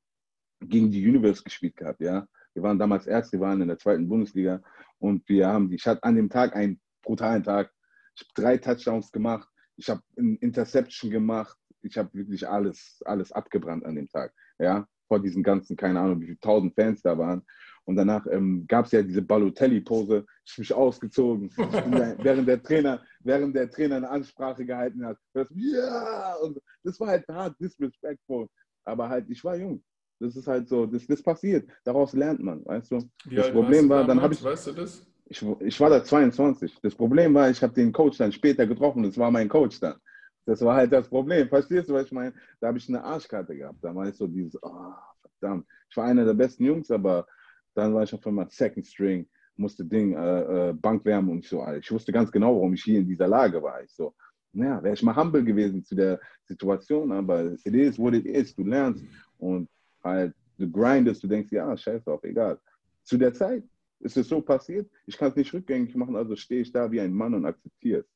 [0.61, 2.27] gegen die Universe gespielt gehabt, ja.
[2.55, 4.63] Wir waren damals Ärzte, wir waren in der zweiten Bundesliga
[4.99, 7.71] und wir haben, ich hatte an dem Tag einen brutalen Tag.
[8.15, 13.33] Ich habe drei Touchdowns gemacht, ich habe eine Interception gemacht, ich habe wirklich alles, alles
[13.33, 14.33] abgebrannt an dem Tag.
[14.59, 17.43] Ja, vor diesen ganzen, keine Ahnung, wie viele tausend Fans da waren.
[17.85, 21.51] Und danach ähm, gab es ja diese Balotelli-Pose, ich habe mich ausgezogen,
[22.19, 25.17] während, der Trainer, während der Trainer eine Ansprache gehalten hat.
[25.33, 26.35] Das, yeah!
[26.43, 28.49] Und das war halt hart disrespectful.
[28.85, 29.83] Aber halt, ich war jung.
[30.19, 31.71] Das ist halt so, das, das passiert.
[31.85, 33.09] Daraus lernt man, weißt du.
[33.27, 35.07] Wie das Problem war, dann habe ich, Weißt du das?
[35.29, 36.79] Ich, ich war da 22.
[36.83, 39.03] Das Problem war, ich habe den Coach dann später getroffen.
[39.03, 39.97] Das war mein Coach dann.
[40.45, 41.49] Das war halt das Problem.
[41.49, 42.33] Verstehst du, was ich meine?
[42.61, 43.79] Da habe ich eine Arschkarte gehabt.
[43.83, 44.93] Da war ich so dieses, oh,
[45.39, 45.67] verdammt.
[45.91, 47.27] Ich war einer der besten Jungs, aber
[47.75, 51.67] dann war ich auf einmal Second String, musste Ding, äh, äh, Bank wärmen und so.
[51.81, 53.83] Ich wusste ganz genau, warum ich hier in dieser Lage war.
[53.83, 54.15] Ich so,
[54.53, 58.55] naja, wäre ich mal humble gewesen zu der Situation, aber it is what it is.
[58.55, 59.05] Du lernst
[59.39, 59.69] und
[60.03, 62.59] halt, du grindest, du denkst, ja, scheiß drauf, egal.
[63.03, 63.65] Zu der Zeit
[64.01, 67.01] ist es so passiert, ich kann es nicht rückgängig machen, also stehe ich da wie
[67.01, 68.07] ein Mann und akzeptiere es.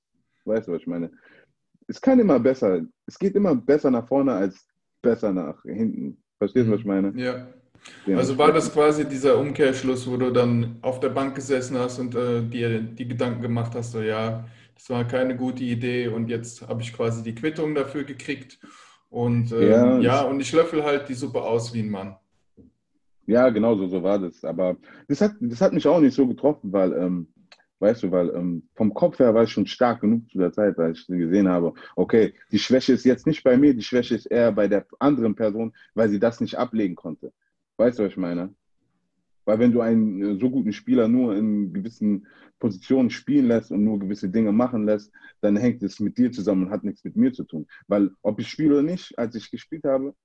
[0.45, 1.11] Weißt du, was ich meine?
[1.87, 4.67] Es kann immer besser, es geht immer besser nach vorne als
[5.03, 6.23] besser nach hinten.
[6.39, 7.13] Verstehst du, was ich meine?
[7.17, 7.49] Ja.
[8.07, 8.19] Ja.
[8.19, 12.15] Also war das quasi dieser Umkehrschluss, wo du dann auf der Bank gesessen hast und
[12.15, 16.67] äh, dir die Gedanken gemacht hast, so ja, das war keine gute Idee und jetzt
[16.69, 18.59] habe ich quasi die Quittung dafür gekriegt
[19.09, 22.17] und ähm, Ja, ja, und ich löffel halt die Suppe aus wie ein Mann.
[23.31, 24.45] Ja, genau so, so war das.
[24.45, 27.29] Aber das hat, das hat mich auch nicht so getroffen, weil, ähm,
[27.79, 30.77] weißt du, weil ähm, vom Kopf her war ich schon stark genug zu der Zeit,
[30.79, 34.27] weil ich gesehen habe, okay, die Schwäche ist jetzt nicht bei mir, die Schwäche ist
[34.27, 37.33] eher bei der anderen Person, weil sie das nicht ablegen konnte.
[37.77, 38.53] Weißt du, was ich meine?
[39.45, 42.27] Weil wenn du einen äh, so guten Spieler nur in gewissen
[42.59, 46.67] Positionen spielen lässt und nur gewisse Dinge machen lässt, dann hängt es mit dir zusammen
[46.67, 47.69] und hat nichts mit mir zu tun.
[47.87, 50.17] Weil ob ich spiele oder nicht, als ich gespielt habe,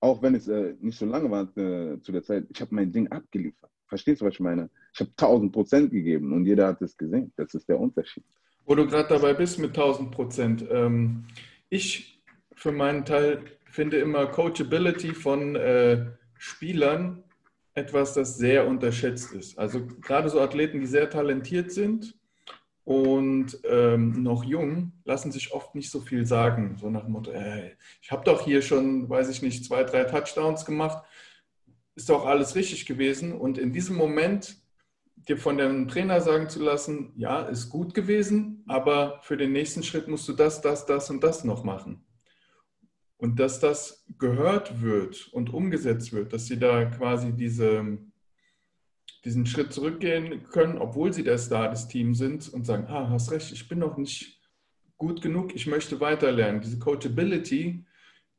[0.00, 2.90] auch wenn es äh, nicht so lange war äh, zu der Zeit, ich habe mein
[2.90, 3.70] Ding abgeliefert.
[3.86, 4.70] Verstehst du, was ich meine?
[4.94, 7.32] Ich habe 1000 Prozent gegeben und jeder hat es gesehen.
[7.36, 8.24] Das ist der Unterschied.
[8.64, 10.64] Wo du gerade dabei bist mit 1000 Prozent.
[10.70, 11.24] Ähm,
[11.68, 12.22] ich
[12.54, 16.06] für meinen Teil finde immer Coachability von äh,
[16.38, 17.22] Spielern
[17.74, 19.58] etwas, das sehr unterschätzt ist.
[19.58, 22.14] Also gerade so Athleten, die sehr talentiert sind
[22.90, 26.76] und ähm, noch jung, lassen sich oft nicht so viel sagen.
[26.76, 30.02] So nach dem Motto, ey, ich habe doch hier schon, weiß ich nicht, zwei, drei
[30.02, 31.04] Touchdowns gemacht.
[31.94, 33.32] Ist doch alles richtig gewesen.
[33.32, 34.56] Und in diesem Moment
[35.14, 39.84] dir von dem Trainer sagen zu lassen, ja, ist gut gewesen, aber für den nächsten
[39.84, 42.04] Schritt musst du das, das, das und das noch machen.
[43.18, 47.98] Und dass das gehört wird und umgesetzt wird, dass sie da quasi diese,
[49.24, 53.30] diesen Schritt zurückgehen können, obwohl sie der Star des Teams sind und sagen, ah, hast
[53.30, 54.40] recht, ich bin noch nicht
[54.96, 56.60] gut genug, ich möchte weiterlernen.
[56.60, 57.84] Diese Coachability,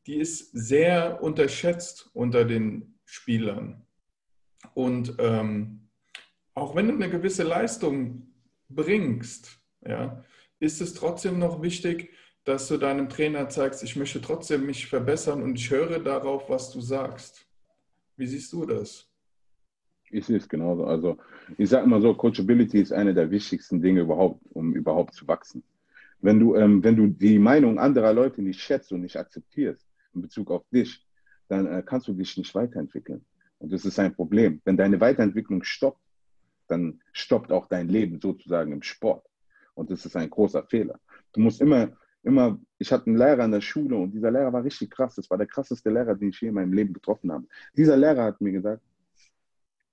[0.07, 3.85] die ist sehr unterschätzt unter den Spielern.
[4.73, 5.89] Und ähm,
[6.53, 8.33] auch wenn du eine gewisse Leistung
[8.69, 10.23] bringst, ja,
[10.59, 12.13] ist es trotzdem noch wichtig,
[12.43, 16.71] dass du deinem Trainer zeigst, ich möchte trotzdem mich verbessern und ich höre darauf, was
[16.71, 17.45] du sagst.
[18.17, 19.10] Wie siehst du das?
[20.11, 20.85] Ich sehe es genauso.
[20.85, 21.17] Also
[21.57, 25.63] ich sage mal so, Coachability ist eine der wichtigsten Dinge überhaupt, um überhaupt zu wachsen.
[26.19, 30.21] Wenn du, ähm, wenn du die Meinung anderer Leute nicht schätzt und nicht akzeptierst in
[30.21, 31.05] Bezug auf dich,
[31.47, 33.25] dann äh, kannst du dich nicht weiterentwickeln.
[33.57, 34.61] Und das ist ein Problem.
[34.65, 36.01] Wenn deine Weiterentwicklung stoppt,
[36.67, 39.25] dann stoppt auch dein Leben sozusagen im Sport.
[39.73, 40.99] Und das ist ein großer Fehler.
[41.33, 41.91] Du musst immer,
[42.23, 45.15] immer, ich hatte einen Lehrer in der Schule und dieser Lehrer war richtig krass.
[45.15, 47.45] Das war der krasseste Lehrer, den ich je in meinem Leben getroffen habe.
[47.75, 48.81] Dieser Lehrer hat mir gesagt,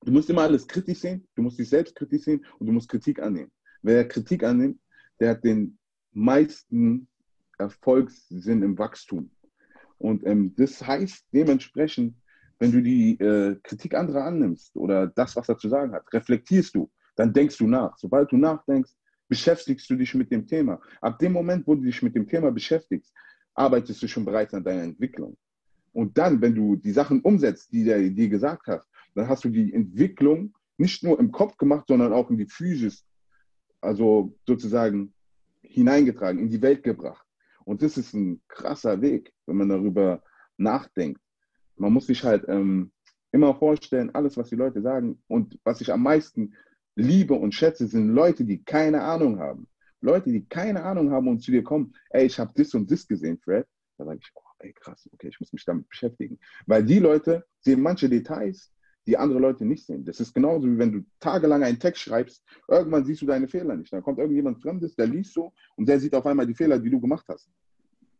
[0.05, 2.89] du musst immer alles kritisch sehen, du musst dich selbst kritisch sehen und du musst
[2.89, 3.51] Kritik annehmen.
[3.83, 4.81] Wer Kritik annimmt,
[5.21, 5.79] der hat den
[6.13, 7.09] meisten
[7.59, 9.31] Erfolgssinn im Wachstum.
[9.99, 12.15] Und ähm, das heißt dementsprechend,
[12.59, 16.75] wenn du die äh, Kritik anderer annimmst oder das, was er zu sagen hat, reflektierst
[16.75, 17.97] du, dann denkst du nach.
[17.99, 18.93] Sobald du nachdenkst,
[19.29, 20.81] beschäftigst du dich mit dem Thema.
[21.01, 23.13] Ab dem Moment, wo du dich mit dem Thema beschäftigst,
[23.55, 25.37] arbeitest du schon bereits an deiner Entwicklung.
[25.93, 29.49] Und dann, wenn du die Sachen umsetzt, die der dir gesagt hat, dann hast du
[29.49, 33.05] die Entwicklung nicht nur im Kopf gemacht, sondern auch in die Physis,
[33.81, 35.13] also sozusagen
[35.63, 37.27] hineingetragen, in die Welt gebracht.
[37.65, 40.23] Und das ist ein krasser Weg, wenn man darüber
[40.57, 41.21] nachdenkt.
[41.77, 42.93] Man muss sich halt ähm,
[43.33, 46.55] immer vorstellen, alles, was die Leute sagen und was ich am meisten
[46.97, 49.69] liebe und schätze, sind Leute, die keine Ahnung haben.
[50.01, 53.07] Leute, die keine Ahnung haben und zu dir kommen, ey, ich habe das und das
[53.07, 53.67] gesehen, Fred.
[53.99, 56.39] Da sage ich, oh, ey, krass, okay, ich muss mich damit beschäftigen.
[56.67, 58.73] Weil die Leute sehen manche Details,
[59.09, 60.05] die andere Leute nicht sehen.
[60.05, 63.75] Das ist genauso wie wenn du tagelang einen Text schreibst, irgendwann siehst du deine Fehler
[63.75, 63.93] nicht.
[63.93, 66.91] Dann kommt irgendjemand Fremdes, der liest so und der sieht auf einmal die Fehler, die
[66.91, 67.49] du gemacht hast.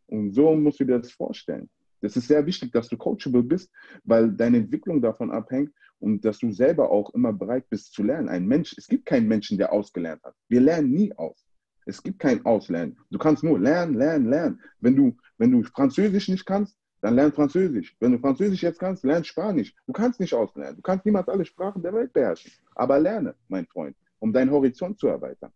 [0.07, 1.69] Und so musst du dir das vorstellen.
[2.01, 3.71] Das ist sehr wichtig, dass du coachable bist,
[4.03, 8.27] weil deine Entwicklung davon abhängt und dass du selber auch immer bereit bist zu lernen.
[8.27, 10.33] Ein Mensch, es gibt keinen Menschen, der ausgelernt hat.
[10.47, 11.45] Wir lernen nie aus.
[11.85, 12.97] Es gibt kein Auslernen.
[13.11, 14.61] Du kannst nur lernen, lernen, lernen.
[14.79, 17.95] Wenn du, wenn du Französisch nicht kannst, dann lern Französisch.
[17.99, 19.73] Wenn du Französisch jetzt kannst, lern Spanisch.
[19.87, 20.75] Du kannst nicht auslernen.
[20.75, 22.51] Du kannst niemals alle Sprachen der Welt beherrschen.
[22.75, 25.51] Aber lerne, mein Freund, um deinen Horizont zu erweitern.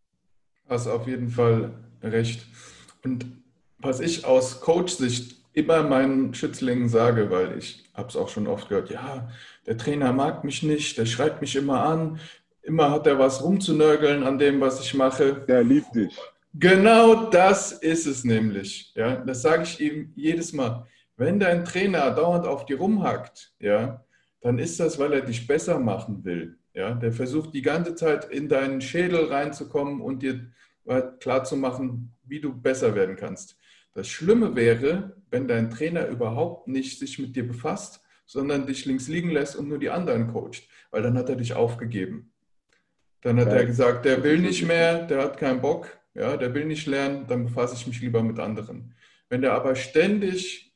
[0.70, 2.48] Hast auf jeden Fall recht.
[3.04, 3.26] Und
[3.80, 8.70] was ich aus Coach-Sicht immer meinen Schützlingen sage, weil ich habe es auch schon oft
[8.70, 9.30] gehört, ja,
[9.68, 12.20] der Trainer mag mich nicht, der schreibt mich immer an,
[12.64, 15.44] immer hat er was rumzunörgeln an dem, was ich mache.
[15.48, 16.18] Der liebt dich.
[16.56, 18.94] Genau das ist es nämlich.
[18.96, 20.86] Ja, das sage ich ihm jedes Mal.
[21.16, 24.04] Wenn dein Trainer dauernd auf dir rumhackt, ja,
[24.42, 26.58] dann ist das, weil er dich besser machen will.
[26.74, 30.48] Ja, der versucht die ganze Zeit in deinen Schädel reinzukommen und dir
[31.20, 33.58] klarzumachen, wie du besser werden kannst.
[33.94, 39.08] Das Schlimme wäre, wenn dein Trainer überhaupt nicht sich mit dir befasst, sondern dich links
[39.08, 42.32] liegen lässt und nur die anderen coacht, weil dann hat er dich aufgegeben.
[43.22, 43.58] Dann hat ja.
[43.58, 47.28] er gesagt, der will nicht mehr, der hat keinen Bock, ja, der will nicht lernen,
[47.28, 48.96] dann befasse ich mich lieber mit anderen.
[49.30, 50.73] Wenn der aber ständig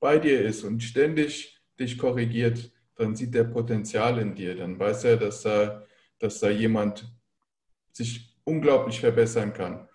[0.00, 4.56] bei dir ist und ständig dich korrigiert, dann sieht der Potenzial in dir.
[4.56, 5.84] Dann weiß er, dass da,
[6.18, 7.10] dass da jemand
[7.92, 9.88] sich unglaublich verbessern kann.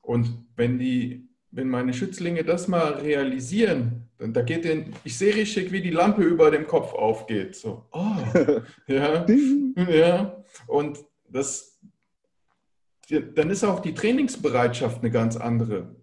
[0.00, 5.34] Und wenn die, wenn meine Schützlinge das mal realisieren, dann da geht den, ich sehe
[5.34, 7.56] richtig, wie die Lampe über dem Kopf aufgeht.
[7.56, 8.16] So, oh,
[8.86, 9.26] ja,
[9.76, 10.44] ja.
[10.66, 11.80] Und das,
[13.08, 15.96] dann ist auch die Trainingsbereitschaft eine ganz andere.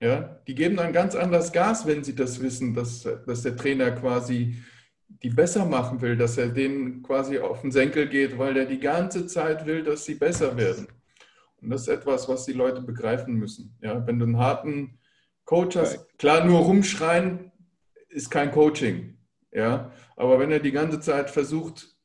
[0.00, 3.90] Ja, die geben dann ganz anders Gas, wenn sie das wissen, dass, dass der Trainer
[3.90, 4.56] quasi
[5.22, 8.78] die besser machen will, dass er denen quasi auf den Senkel geht, weil er die
[8.78, 10.86] ganze Zeit will, dass sie besser werden.
[11.60, 13.76] Und das ist etwas, was die Leute begreifen müssen.
[13.80, 14.98] Ja, wenn du einen harten
[15.44, 17.50] Coach hast, klar, nur rumschreien
[18.08, 19.18] ist kein Coaching.
[19.50, 21.96] Ja, aber wenn er die ganze Zeit versucht,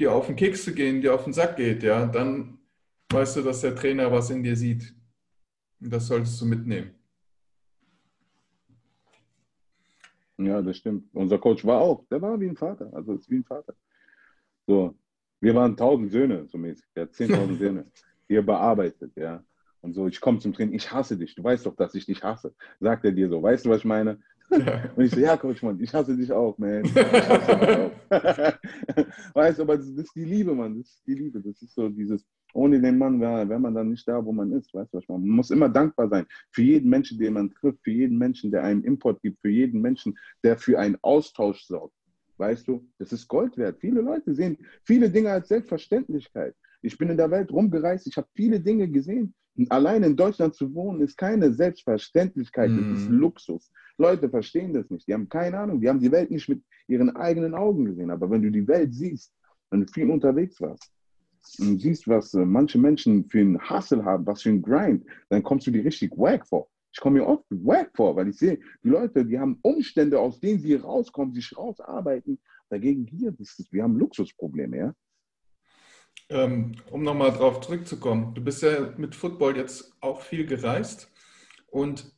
[0.00, 2.58] dir auf den Keks zu gehen, dir auf den Sack geht, ja, dann
[3.10, 4.94] weißt du, dass der Trainer was in dir sieht.
[5.80, 6.97] Und das solltest du mitnehmen.
[10.38, 11.08] Ja, das stimmt.
[11.14, 13.74] Unser Coach war auch, der war wie ein Vater, also ist wie ein Vater.
[14.66, 14.94] So,
[15.40, 17.86] wir waren tausend Söhne, so mäßig, hat zehntausend Söhne,
[18.28, 19.42] die bearbeitet, ja.
[19.80, 22.22] Und so, ich komme zum Training, ich hasse dich, du weißt doch, dass ich dich
[22.22, 22.54] hasse.
[22.80, 24.20] Sagt er dir so, weißt du, was ich meine?
[24.50, 26.84] Und ich so, ja, Coach, Mann, ich hasse dich auch, man.
[26.84, 28.54] Ich hasse dich auch.
[29.34, 31.40] weißt du, aber das ist die Liebe, Mann, das ist die Liebe.
[31.40, 32.24] Das ist so dieses,
[32.58, 34.74] ohne den Mann wäre wär man dann nicht da, wo man ist.
[34.74, 37.78] Weißt du, was man, man muss immer dankbar sein für jeden Menschen, den man trifft,
[37.84, 41.94] für jeden Menschen, der einen Import gibt, für jeden Menschen, der für einen Austausch sorgt.
[42.36, 43.78] Weißt du, das ist Gold wert.
[43.80, 46.54] Viele Leute sehen viele Dinge als Selbstverständlichkeit.
[46.82, 49.34] Ich bin in der Welt rumgereist, ich habe viele Dinge gesehen.
[49.68, 52.76] Allein in Deutschland zu wohnen, ist keine Selbstverständlichkeit, mm.
[52.76, 53.18] das ist mhm.
[53.18, 53.72] Luxus.
[53.98, 57.16] Leute verstehen das nicht, die haben keine Ahnung, die haben die Welt nicht mit ihren
[57.16, 58.12] eigenen Augen gesehen.
[58.12, 59.32] Aber wenn du die Welt siehst,
[59.70, 60.92] wenn du viel unterwegs warst,
[61.58, 65.42] und siehst, was äh, manche Menschen für einen Hustle haben, was für einen Grind, dann
[65.42, 66.68] kommst du dir richtig wack vor.
[66.92, 70.40] Ich komme mir oft wack vor, weil ich sehe, die Leute, die haben Umstände, aus
[70.40, 72.38] denen sie rauskommen, sich rausarbeiten.
[72.70, 74.94] Dagegen hier, das ist, wir haben Luxusprobleme, ja.
[76.30, 81.10] Ähm, um nochmal drauf zurückzukommen, du bist ja mit Football jetzt auch viel gereist
[81.70, 82.14] und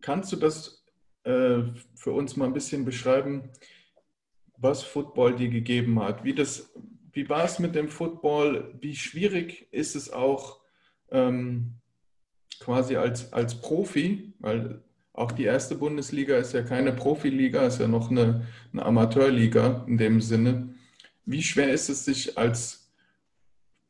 [0.00, 0.84] kannst du das
[1.22, 1.62] äh,
[1.94, 3.50] für uns mal ein bisschen beschreiben,
[4.56, 6.72] was Football dir gegeben hat, wie das,
[7.16, 8.74] wie war es mit dem Football?
[8.78, 10.60] Wie schwierig ist es auch
[11.10, 11.72] ähm,
[12.60, 14.82] quasi als, als Profi, weil
[15.14, 19.96] auch die erste Bundesliga ist ja keine Profiliga, ist ja noch eine, eine Amateurliga in
[19.96, 20.74] dem Sinne.
[21.24, 22.92] Wie schwer ist es sich als,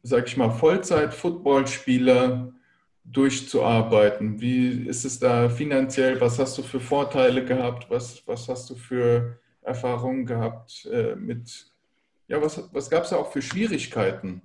[0.05, 2.53] sag ich mal, Vollzeit-Footballspieler
[3.03, 4.41] durchzuarbeiten?
[4.41, 6.21] Wie ist es da finanziell?
[6.21, 7.91] Was hast du für Vorteile gehabt?
[7.91, 11.73] Was, was hast du für Erfahrungen gehabt äh, mit
[12.29, 14.43] ja, was, was gab es da auch für Schwierigkeiten?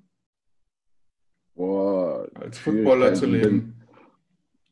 [1.56, 3.76] Boah, als Footballer zu leben.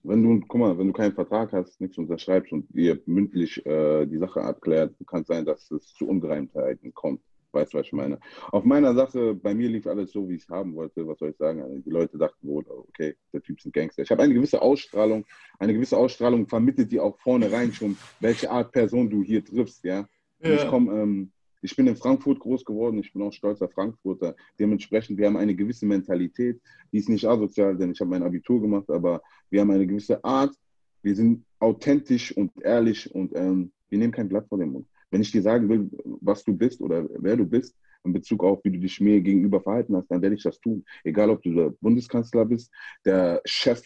[0.03, 3.65] Wenn, wenn, du, guck mal, wenn du keinen Vertrag hast, nichts unterschreibst und dir mündlich
[3.65, 7.21] äh, die Sache abklärt, kann es sein, dass es zu Ungereimtheiten kommt.
[7.51, 8.19] Weißt du, was ich meine?
[8.51, 11.07] Auf meiner Sache, bei mir lief alles so, wie ich es haben wollte.
[11.07, 11.63] Was soll ich sagen?
[11.63, 14.03] Also die Leute dachten wohl, okay, der Typ ist ein Gangster.
[14.03, 15.25] Ich habe eine gewisse Ausstrahlung.
[15.57, 20.07] Eine gewisse Ausstrahlung vermittelt dir auch vornherein schon, welche Art Person du hier triffst, ja.
[20.41, 20.53] ja.
[20.53, 24.35] Ich komme ähm, ich bin in Frankfurt groß geworden, ich bin auch stolzer Frankfurter.
[24.59, 28.61] Dementsprechend, wir haben eine gewisse Mentalität, die ist nicht asozial, denn ich habe mein Abitur
[28.61, 30.55] gemacht, aber wir haben eine gewisse Art,
[31.01, 34.87] wir sind authentisch und ehrlich und ähm, wir nehmen kein Blatt vor den Mund.
[35.11, 35.89] Wenn ich dir sagen will,
[36.21, 39.61] was du bist oder wer du bist, in Bezug auf, wie du dich mir gegenüber
[39.61, 40.85] verhalten hast, dann werde ich das tun.
[41.03, 42.71] Egal, ob du der Bundeskanzler bist,
[43.03, 43.81] der Chef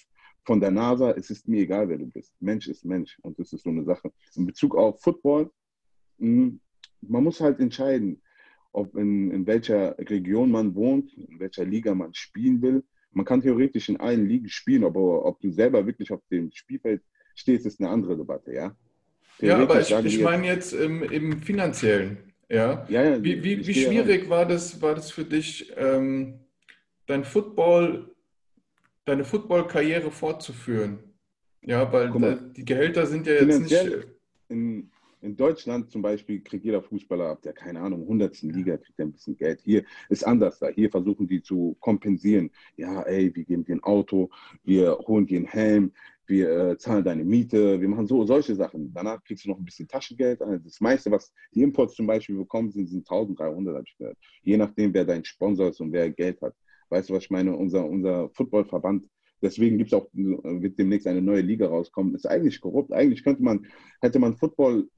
[0.46, 2.34] von der NASA, es ist mir egal, wer du bist.
[2.40, 4.12] Mensch ist Mensch und das ist so eine Sache.
[4.36, 5.50] In Bezug auf Football,
[6.18, 6.60] mh, hm,
[7.08, 8.22] man muss halt entscheiden,
[8.72, 12.84] ob in, in welcher Region man wohnt, in welcher Liga man spielen will.
[13.12, 17.02] Man kann theoretisch in allen Ligen spielen, aber ob du selber wirklich auf dem Spielfeld
[17.36, 18.76] stehst, ist eine andere Debatte, ja.
[19.40, 22.34] Ja, aber ich, ich meine jetzt im, im finanziellen.
[22.50, 22.86] Ja.
[22.90, 26.40] ja, ja wie, wie, wie schwierig war das, war das für dich, ähm,
[27.08, 28.12] dein Football,
[29.06, 31.00] deine Football-Karriere fortzuführen?
[31.62, 34.08] Ja, weil mal, die Gehälter sind ja jetzt nicht.
[34.50, 34.92] In,
[35.24, 38.42] in Deutschland zum Beispiel kriegt jeder Fußballer ab der, keine Ahnung, 100.
[38.44, 39.62] Liga kriegt ein bisschen Geld.
[39.62, 40.68] Hier ist anders da.
[40.68, 42.52] Hier versuchen die zu kompensieren.
[42.76, 44.30] Ja, ey, wir geben dir ein Auto,
[44.64, 45.94] wir holen dir einen Helm,
[46.28, 48.94] wir äh, zahlen deine Miete, wir machen so solche Sachen.
[48.94, 50.42] Danach kriegst du noch ein bisschen Taschengeld.
[50.42, 54.18] Also das meiste, was die Imports zum Beispiel bekommen, sind, sind 1300, habe ich gehört.
[54.42, 56.54] Je nachdem, wer dein Sponsor ist und wer Geld hat.
[56.90, 57.56] Weißt du, was ich meine?
[57.56, 59.08] Unser, unser Footballverband,
[59.44, 62.92] deswegen gibt es auch, wird demnächst eine neue Liga rauskommen, ist eigentlich korrupt.
[62.92, 63.68] Eigentlich könnte man,
[64.02, 64.90] hätte man Football,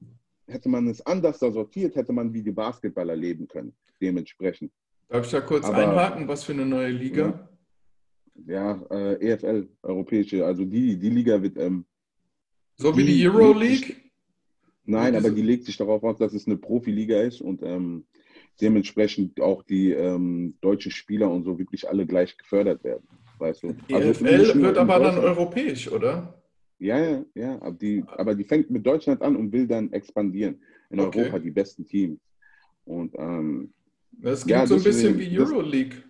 [0.46, 4.72] hätte man es anders da sortiert, hätte man wie die Basketballer leben können, dementsprechend.
[5.08, 7.48] Darf ich da kurz Aber, einhaken, was für eine neue Liga?
[8.46, 11.56] Ja äh, EFL, europäische, also die, die Liga wird.
[11.58, 11.84] Ähm,
[12.76, 13.96] so wie die, die Euroleague?
[14.84, 18.06] Nein, aber die legt sich darauf aus, dass es eine Profiliga ist und ähm,
[18.60, 23.08] dementsprechend auch die ähm, deutschen Spieler und so wirklich alle gleich gefördert werden.
[23.38, 23.74] Weißt du?
[23.88, 26.42] Die also EFL wird aber dann europäisch, oder?
[26.78, 27.62] Ja, ja, ja.
[27.62, 30.60] Aber die, aber die fängt mit Deutschland an und will dann expandieren.
[30.90, 31.20] In okay.
[31.20, 32.20] Europa die besten Teams.
[32.84, 33.72] Und ähm,
[34.12, 36.02] das klingt ja, so ein bisschen wie Euroleague.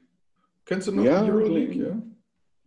[0.65, 2.03] Kennst du noch ja, Euroleague, ja?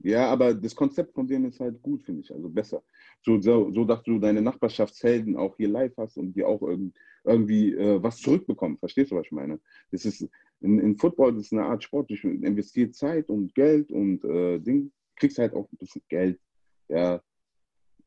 [0.02, 2.34] Ja, aber das Konzept von denen ist halt gut, finde ich.
[2.34, 2.82] Also besser.
[3.22, 6.94] So, so, so, dass du deine Nachbarschaftshelden auch hier live hast und die auch irgendwie,
[7.26, 8.78] irgendwie äh, was zurückbekommen.
[8.78, 9.60] Verstehst du, was ich meine?
[9.92, 10.26] Das ist
[10.62, 12.10] in, in Football ist eine Art Sport.
[12.10, 16.40] Du investierst Zeit und Geld und äh, Ding, kriegst halt auch ein bisschen Geld.
[16.88, 17.22] Ja,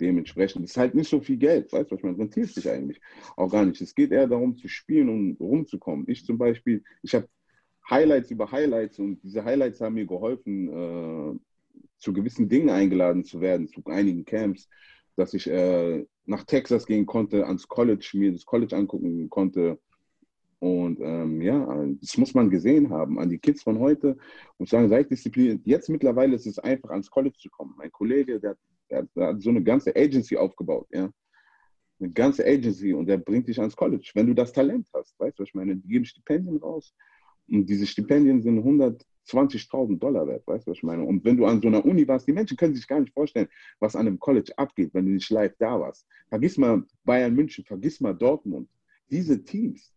[0.01, 0.65] dementsprechend.
[0.65, 2.05] Ist halt nicht so viel Geld, weißt du, ich?
[2.05, 3.01] Rentiert sich eigentlich
[3.37, 3.81] auch gar nicht.
[3.81, 6.05] Es geht eher darum zu spielen und rumzukommen.
[6.09, 7.29] Ich zum Beispiel, ich habe
[7.89, 11.39] Highlights über Highlights und diese Highlights haben mir geholfen, äh,
[11.99, 14.69] zu gewissen Dingen eingeladen zu werden, zu einigen Camps,
[15.17, 19.79] dass ich äh, nach Texas gehen konnte, ans College, mir das College angucken konnte.
[20.63, 23.19] Und ähm, ja, das muss man gesehen haben.
[23.19, 24.17] An die Kids von heute
[24.59, 25.63] und sagen, seid diszipliniert.
[25.65, 27.75] Jetzt mittlerweile ist es einfach, ans College zu kommen.
[27.77, 28.57] Mein Kollege, der,
[28.89, 31.11] der, der hat so eine ganze Agency aufgebaut, ja.
[31.99, 35.19] Eine ganze Agency und der bringt dich ans College, wenn du das Talent hast.
[35.19, 35.75] Weißt du, was ich meine?
[35.75, 36.95] Die geben Stipendien raus.
[37.49, 41.03] Und diese Stipendien sind 100, 20.000 Dollar wert, weißt du, was ich meine?
[41.03, 43.49] Und wenn du an so einer Uni warst, die Menschen können sich gar nicht vorstellen,
[43.81, 46.07] was an einem College abgeht, wenn du nicht live da warst.
[46.29, 48.69] Vergiss mal Bayern München, vergiss mal Dortmund.
[49.11, 49.93] Diese Teams,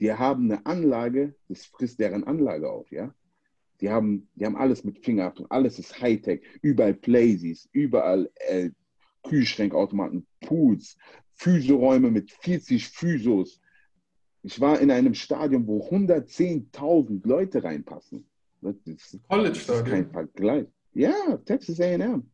[0.00, 3.14] die haben eine Anlage, das frisst deren Anlage auf, ja?
[3.80, 8.70] Die haben, die haben alles mit Fingerabdruck, alles ist Hightech, überall Plays, überall äh,
[9.22, 10.96] Kühlschränkautomaten, Pools,
[11.34, 13.60] Physioräume mit 40 Physos.
[14.42, 18.26] Ich war in einem Stadion, wo 110.000 Leute reinpassen.
[18.60, 20.66] Das ist, College das ist kein Vergleich.
[20.92, 22.30] Ja, Texas AM.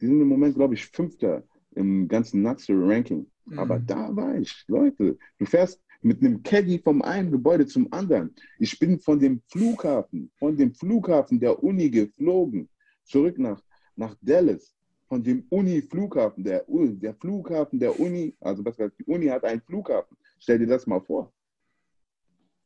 [0.00, 3.30] Die sind im Moment, glaube ich, Fünfter im ganzen National Ranking.
[3.44, 3.58] Mhm.
[3.58, 8.34] Aber da war ich, Leute, du fährst mit einem Caddy vom einen Gebäude zum anderen.
[8.58, 12.68] Ich bin von dem Flughafen, von dem Flughafen der Uni geflogen,
[13.04, 13.62] zurück nach,
[13.96, 14.74] nach Dallas.
[15.08, 19.60] Von dem Uni-Flughafen, der, der Flughafen der Uni, also besser gesagt, die Uni hat einen
[19.60, 20.16] Flughafen.
[20.38, 21.30] Stell dir das mal vor.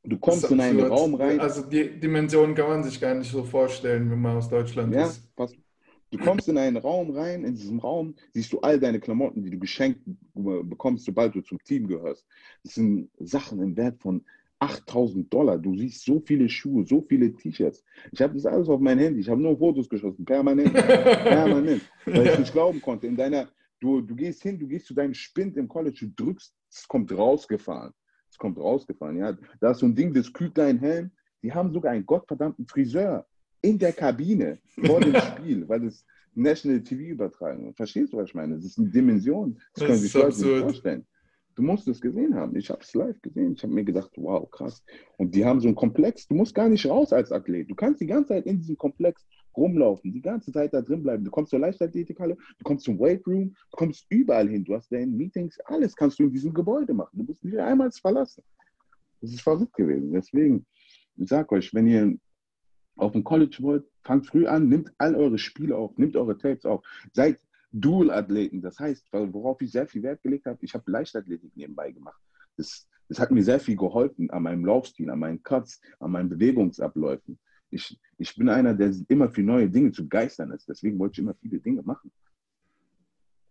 [0.04, 1.40] Du kommst in einen Raum rein.
[1.40, 5.06] Also die Dimension kann man sich gar nicht so vorstellen, wenn man aus Deutschland ja,
[5.06, 5.34] ist.
[5.34, 5.56] Pass.
[6.10, 9.50] Du kommst in einen Raum rein, in diesem Raum siehst du all deine Klamotten, die
[9.50, 10.00] du geschenkt
[10.34, 12.26] bekommst, sobald du zum Team gehörst.
[12.62, 14.24] Das sind Sachen im Wert von
[14.60, 15.58] 8000 Dollar.
[15.58, 17.84] Du siehst so viele Schuhe, so viele T-Shirts.
[18.12, 19.20] Ich habe das alles auf mein Handy.
[19.20, 20.72] Ich habe nur Fotos geschossen, permanent.
[20.72, 21.82] permanent.
[22.04, 23.06] Weil ich nicht glauben konnte.
[23.06, 23.48] In deiner,
[23.80, 27.12] du, du gehst hin, du gehst zu deinem Spind im College, du drückst, es kommt
[27.12, 27.92] rausgefahren
[28.36, 29.16] es kommt rausgefallen.
[29.16, 31.10] Ja, da ist so ein Ding, das kühlt deinen Helm.
[31.42, 33.26] Die haben sogar einen gottverdammten Friseur
[33.66, 37.74] in der Kabine vor dem Spiel, weil das National TV übertragen.
[37.74, 38.56] Verstehst du, was ich meine?
[38.56, 39.54] Das ist eine Dimension.
[39.54, 41.06] Das, das können sich Leute nicht vorstellen.
[41.54, 42.54] Du musst es gesehen haben.
[42.54, 43.54] Ich habe es live gesehen.
[43.54, 44.84] Ich habe mir gedacht, wow, krass.
[45.16, 46.28] Und die haben so einen Komplex.
[46.28, 47.70] Du musst gar nicht raus als Athlet.
[47.70, 51.24] Du kannst die ganze Zeit in diesem Komplex rumlaufen, die ganze Zeit da drin bleiben.
[51.24, 54.64] Du kommst zur Leichtathletikhalle, du kommst zum Weightroom, du kommst überall hin.
[54.64, 57.18] Du hast deine Meetings, alles kannst du in diesem Gebäude machen.
[57.18, 58.44] Du musst nicht einmal verlassen.
[59.22, 60.12] Das ist verrückt gewesen.
[60.12, 60.66] Deswegen,
[61.16, 62.18] ich sag euch, wenn ihr
[62.96, 66.64] auf dem College wollt, fangt früh an, nimmt all eure Spiele auf, nimmt eure Tapes
[66.64, 66.84] auf.
[67.12, 67.38] Seid
[67.72, 68.62] Dual-Athleten.
[68.62, 72.20] Das heißt, worauf ich sehr viel Wert gelegt habe, ich habe Leichtathletik nebenbei gemacht.
[72.56, 76.28] Das, das hat mir sehr viel geholfen an meinem Laufstil, an meinen Cuts, an meinen
[76.28, 77.38] Bewegungsabläufen.
[77.70, 80.68] Ich, ich bin einer, der immer für neue Dinge zu geistern ist.
[80.68, 82.10] Deswegen wollte ich immer viele Dinge machen.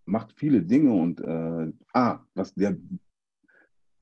[0.06, 2.78] Macht viele Dinge und äh, ah, was der,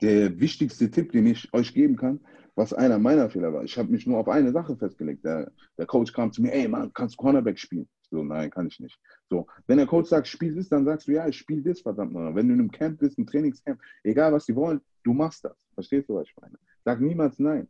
[0.02, 2.20] der wichtigste Tipp, den ich euch geben kann,
[2.56, 3.64] was einer meiner Fehler war.
[3.64, 5.24] Ich habe mich nur auf eine Sache festgelegt.
[5.26, 7.88] Der, der Coach kam zu mir, ey Mann, kannst du Cornerback spielen?
[8.12, 8.99] So, nein, kann ich nicht.
[9.30, 12.14] So, wenn der Coach sagt, spiel das, dann sagst du, ja, ich spiele das, verdammt
[12.14, 12.36] nochmal.
[12.36, 15.58] Wenn du in einem Camp bist, ein Trainingscamp, egal was die wollen, du machst das.
[15.74, 16.58] Verstehst du, was ich meine?
[16.86, 17.68] Sag niemals nein.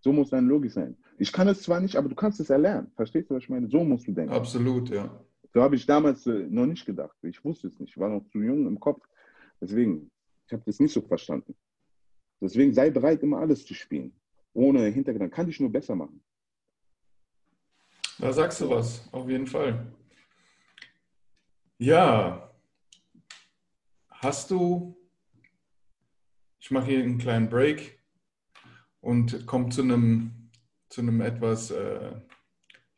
[0.00, 0.96] So muss deine Logik sein.
[1.18, 2.90] Ich kann es zwar nicht, aber du kannst es erlernen.
[2.96, 3.68] Verstehst du, was ich meine?
[3.68, 4.32] So musst du denken.
[4.32, 5.10] Absolut, ja.
[5.52, 7.16] So habe ich damals äh, noch nicht gedacht.
[7.22, 7.90] Ich wusste es nicht.
[7.90, 9.04] Ich war noch zu jung im Kopf.
[9.60, 10.10] Deswegen,
[10.46, 11.54] ich habe das nicht so verstanden.
[12.40, 14.12] Deswegen sei bereit, immer alles zu spielen.
[14.52, 15.34] Ohne Hintergedanken.
[15.34, 16.22] Kann dich nur besser machen.
[18.18, 19.92] Da sagst du was, auf jeden Fall.
[21.78, 22.52] Ja.
[24.08, 24.96] Hast du,
[26.58, 27.98] ich mache hier einen kleinen Break
[29.00, 30.50] und komme zu einem,
[30.90, 32.12] zu einem etwas äh,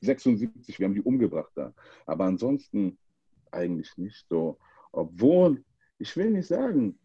[0.01, 1.73] 76, wir haben die umgebracht da.
[2.05, 2.97] Aber ansonsten
[3.51, 4.57] eigentlich nicht so.
[4.91, 5.63] Obwohl,
[5.99, 6.97] ich will nicht sagen,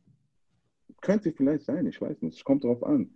[1.00, 3.10] könnte vielleicht sein, ich weiß nicht, es kommt drauf an.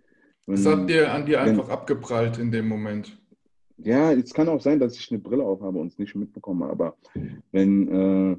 [0.47, 3.18] Es hat dir an dir einfach wenn, abgeprallt in dem Moment.
[3.83, 6.97] Ja, es kann auch sein, dass ich eine Brille aufhabe und es nicht mitbekomme, aber
[7.51, 8.37] wenn äh,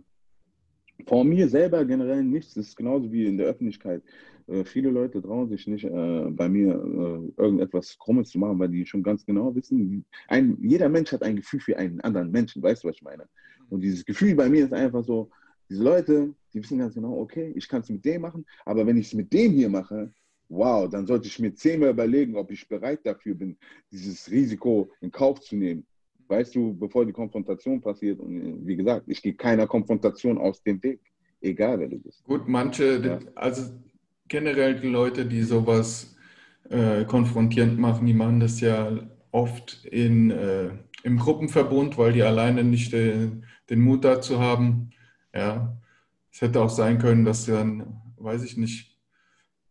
[1.07, 4.03] vor mir selber generell nichts, das ist genauso wie in der Öffentlichkeit.
[4.47, 8.68] Äh, viele Leute trauen sich nicht, äh, bei mir äh, irgendetwas Krummes zu machen, weil
[8.68, 12.62] die schon ganz genau wissen, ein, jeder Mensch hat ein Gefühl für einen anderen Menschen,
[12.62, 13.26] weißt du, was ich meine?
[13.70, 15.30] Und dieses Gefühl bei mir ist einfach so,
[15.70, 18.99] diese Leute, die wissen ganz genau, okay, ich kann es mit dem machen, aber wenn
[18.99, 20.12] ich es mit dem hier mache,
[20.51, 23.57] wow, dann sollte ich mir zehnmal überlegen, ob ich bereit dafür bin,
[23.91, 25.87] dieses Risiko in Kauf zu nehmen.
[26.29, 28.21] Weißt du, bevor die Konfrontation passiert.
[28.21, 31.01] Und äh, wie gesagt, ich gehe keiner Konfrontation aus dem Weg,
[31.41, 32.23] egal wer du bist.
[32.25, 33.19] Gut, manche, ja.
[33.35, 33.63] also
[34.29, 36.17] generell die Leute, die sowas
[36.69, 38.99] äh, konfrontierend machen, die machen das ja
[39.33, 40.71] oft in, äh,
[41.03, 44.91] im Gruppenverbund, weil die alleine nicht den, den Mut dazu haben.
[45.35, 45.77] Ja,
[46.33, 48.89] es hätte auch sein können, dass dann, weiß ich nicht,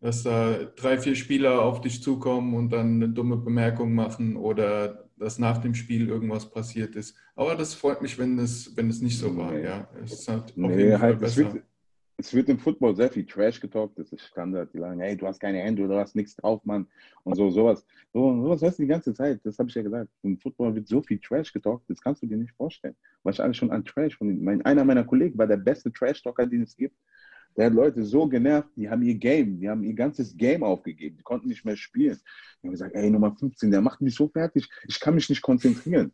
[0.00, 5.04] dass da drei, vier Spieler auf dich zukommen und dann eine dumme Bemerkung machen oder
[5.18, 7.14] dass nach dem Spiel irgendwas passiert ist.
[7.36, 9.56] Aber das freut mich, wenn es, wenn es nicht so war.
[9.58, 11.46] Ja, es ist halt auf nee, jeden Fall halt, besser.
[11.46, 11.64] Es wird,
[12.16, 13.98] es wird, im Football sehr viel Trash getalkt.
[13.98, 14.72] Das ist Standard.
[14.72, 16.86] Die sagen, hey, du hast keine Hände, du hast nichts drauf, Mann.
[17.24, 17.84] Und so, sowas.
[18.14, 19.40] So, sowas hörst du die ganze Zeit.
[19.44, 20.08] Das habe ich ja gesagt.
[20.22, 22.96] Im Football wird so viel Trash getalkt, das kannst du dir nicht vorstellen.
[23.22, 26.46] Was ich alles schon an Trash von mein, einer meiner Kollegen war der beste Trash-Talker,
[26.46, 26.96] den es gibt.
[27.56, 31.16] Der hat Leute so genervt, die haben ihr Game, die haben ihr ganzes Game aufgegeben,
[31.16, 32.18] die konnten nicht mehr spielen.
[32.62, 35.42] Die haben gesagt, ey, Nummer 15, der macht mich so fertig, ich kann mich nicht
[35.42, 36.12] konzentrieren.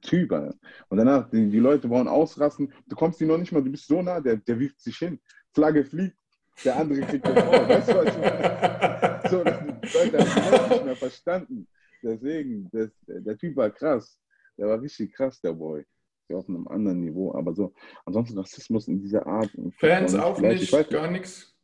[0.00, 0.56] Typ, Alter.
[0.88, 3.86] Und danach, die, die Leute wollen ausrasten, du kommst dir noch nicht mal, du bist
[3.86, 5.18] so nah, der, der wirft sich hin,
[5.52, 6.16] Flagge fliegt,
[6.64, 7.68] der andere kriegt den Ball.
[7.68, 9.20] Weißt du, was ich meine?
[9.30, 11.68] So, die Leute haben das nicht mehr verstanden.
[12.02, 14.18] Deswegen, das, der Typ war krass.
[14.58, 15.84] Der war richtig krass, der Boy
[16.32, 17.34] auf einem anderen Niveau.
[17.34, 17.74] Aber so,
[18.06, 19.50] ansonsten Rassismus in dieser Art.
[19.78, 21.54] Fans auch nicht, weiß, gar nichts.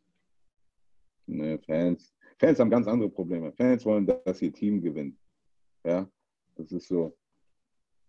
[1.26, 2.14] Ne, Fans.
[2.38, 3.52] Fans haben ganz andere Probleme.
[3.52, 5.16] Fans wollen, dass ihr Team gewinnt.
[5.84, 6.10] Ja,
[6.56, 7.16] das ist so.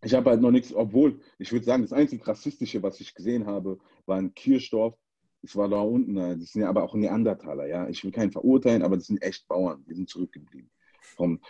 [0.04, 3.45] Ich habe halt noch nichts, obwohl, ich würde sagen, das einzige Rassistische, was ich gesehen
[3.45, 4.97] habe, war in Kirchdorf.
[5.43, 7.88] Das war da unten, das sind ja aber auch Neandertaler, ja.
[7.88, 10.70] Ich will keinen verurteilen, aber das sind echt Bauern, die sind zurückgeblieben.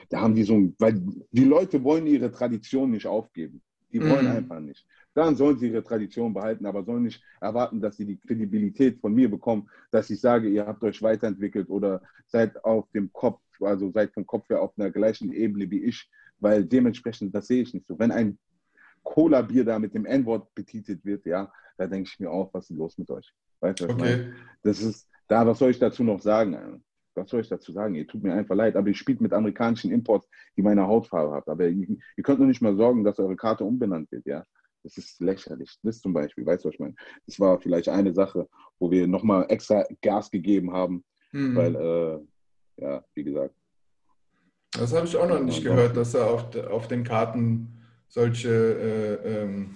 [0.10, 3.62] Da haben die so, weil die Leute wollen ihre Tradition nicht aufgeben.
[3.94, 4.38] Die wollen mhm.
[4.38, 4.86] einfach nicht.
[5.14, 9.14] Dann sollen sie ihre Tradition behalten, aber sollen nicht erwarten, dass sie die Kredibilität von
[9.14, 13.92] mir bekommen, dass ich sage, ihr habt euch weiterentwickelt oder seid auf dem Kopf, also
[13.92, 17.74] seid vom Kopf her auf einer gleichen Ebene wie ich, weil dementsprechend, das sehe ich
[17.74, 18.00] nicht so.
[18.00, 18.38] Wenn ein
[19.04, 22.78] Cola-Bier da mit dem N-Wort betitelt wird, ja, da denke ich mir auch, was ist
[22.78, 23.34] los mit euch?
[23.60, 24.04] Weißt du, was okay.
[24.04, 24.36] ich meine?
[24.64, 26.84] Das ist, da, was soll ich dazu noch sagen?
[27.16, 27.96] Was soll ich dazu sagen?
[27.96, 31.48] Ihr tut mir einfach leid, aber ihr spielt mit amerikanischen Imports, die meine Hautfarbe hat.
[31.48, 34.46] Aber ihr, ihr könnt nur nicht mal sorgen, dass eure Karte umbenannt wird, ja.
[34.84, 35.78] Das ist lächerlich.
[35.84, 36.96] Das zum Beispiel, weißt du, was ich meine?
[37.28, 38.48] Das war vielleicht eine Sache,
[38.80, 41.56] wo wir nochmal extra Gas gegeben haben, mhm.
[41.56, 43.56] weil, äh, ja, wie gesagt.
[44.72, 49.44] Das habe ich auch noch nicht gehört, dass er auf, auf den Karten solche äh,
[49.44, 49.76] ähm,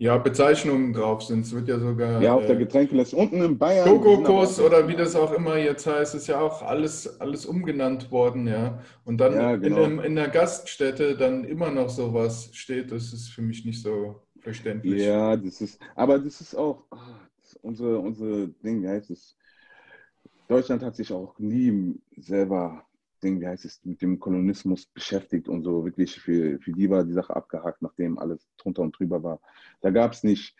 [0.00, 1.44] ja, Bezeichnungen drauf sind.
[1.44, 2.22] Es wird ja sogar.
[2.22, 3.86] Ja, auf der äh, Getränkeliste unten in Bayern.
[3.86, 8.48] Gogokos oder wie das auch immer jetzt heißt, ist ja auch alles, alles umgenannt worden,
[8.48, 8.82] ja.
[9.04, 9.76] Und dann ja, genau.
[9.76, 13.82] in, einem, in der Gaststätte dann immer noch sowas steht, das ist für mich nicht
[13.82, 15.02] so verständlich.
[15.02, 19.10] Ja, das ist, aber das ist auch das ah, ist unsere, unsere Ding, wie heißt
[19.10, 19.36] es?
[20.48, 22.86] Deutschland hat sich auch nie selber
[23.20, 27.04] Ding, wie heißt es, mit dem Kolonismus beschäftigt und so wirklich für, für die war
[27.04, 29.40] die Sache abgehakt, nachdem alles drunter und drüber war.
[29.80, 30.56] Da gab es nicht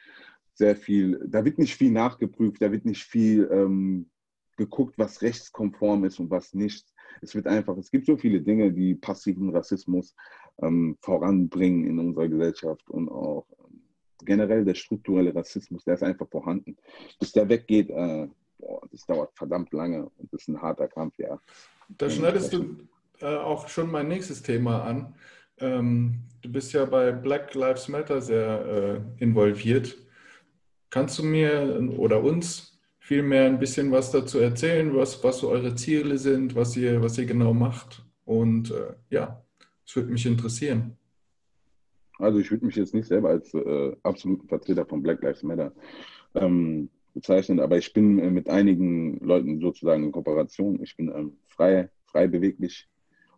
[0.55, 4.11] sehr viel, da wird nicht viel nachgeprüft, da wird nicht viel ähm,
[4.57, 6.87] geguckt, was rechtskonform ist und was nicht.
[7.23, 10.15] Es wird einfach, es gibt so viele Dinge, die passiven Rassismus
[10.63, 13.81] ähm, voranbringen in unserer Gesellschaft und auch ähm,
[14.25, 16.77] generell der strukturelle Rassismus, der ist einfach vorhanden.
[17.19, 21.19] Bis der weggeht, äh, boah, das dauert verdammt lange und das ist ein harter Kampf,
[21.19, 21.41] ja.
[21.99, 22.77] Da schneidest du
[23.21, 25.15] äh, auch schon mein nächstes Thema an.
[25.59, 29.97] Ähm, du bist ja bei Black Lives Matter sehr äh, involviert.
[30.89, 35.75] Kannst du mir oder uns vielmehr ein bisschen was dazu erzählen, was, was so eure
[35.75, 38.05] Ziele sind, was ihr, was ihr genau macht?
[38.25, 39.43] Und äh, ja,
[39.87, 40.97] es würde mich interessieren.
[42.19, 45.73] Also ich würde mich jetzt nicht selber als äh, absoluten Vertreter von Black Lives Matter
[46.35, 50.83] ähm, bezeichnen, aber ich bin äh, mit einigen Leuten sozusagen in Kooperation.
[50.83, 52.89] Ich bin ähm, frei, frei beweglich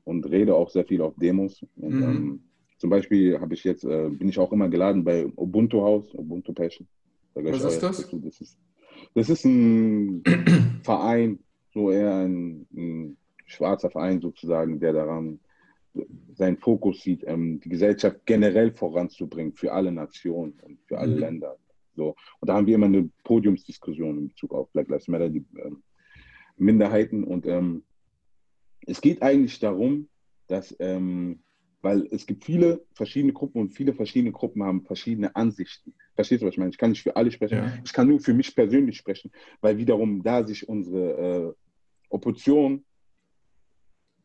[0.04, 1.64] und rede auch sehr viel auf Demos.
[1.76, 2.02] Und, mhm.
[2.02, 2.40] ähm,
[2.78, 6.52] zum Beispiel habe ich jetzt, äh, bin ich auch immer geladen bei Ubuntu Haus, Ubuntu
[6.52, 6.86] Passion.
[7.34, 8.10] Was ist das?
[8.10, 8.58] Das ist,
[9.14, 10.22] das ist ein
[10.82, 11.38] Verein,
[11.72, 13.16] so eher ein, ein,
[13.46, 15.38] schwarzer Verein sozusagen, der daran
[16.34, 21.20] seinen Fokus sieht, ähm, die Gesellschaft generell voranzubringen für alle Nationen und für alle mhm.
[21.20, 21.56] Länder.
[21.94, 22.14] So.
[22.40, 25.82] Und da haben wir immer eine Podiumsdiskussion in Bezug auf Black Lives Matter, die ähm,
[26.56, 27.24] Minderheiten.
[27.24, 27.84] Und ähm,
[28.86, 30.08] es geht eigentlich darum,
[30.46, 31.40] dass, ähm,
[31.80, 35.94] weil es gibt viele verschiedene Gruppen und viele verschiedene Gruppen haben verschiedene Ansichten.
[36.14, 36.70] Verstehst du, was ich meine?
[36.70, 37.58] Ich kann nicht für alle sprechen.
[37.58, 37.78] Ja.
[37.84, 39.30] Ich kann nur für mich persönlich sprechen,
[39.60, 41.52] weil wiederum da sich unsere äh,
[42.08, 42.84] Opposition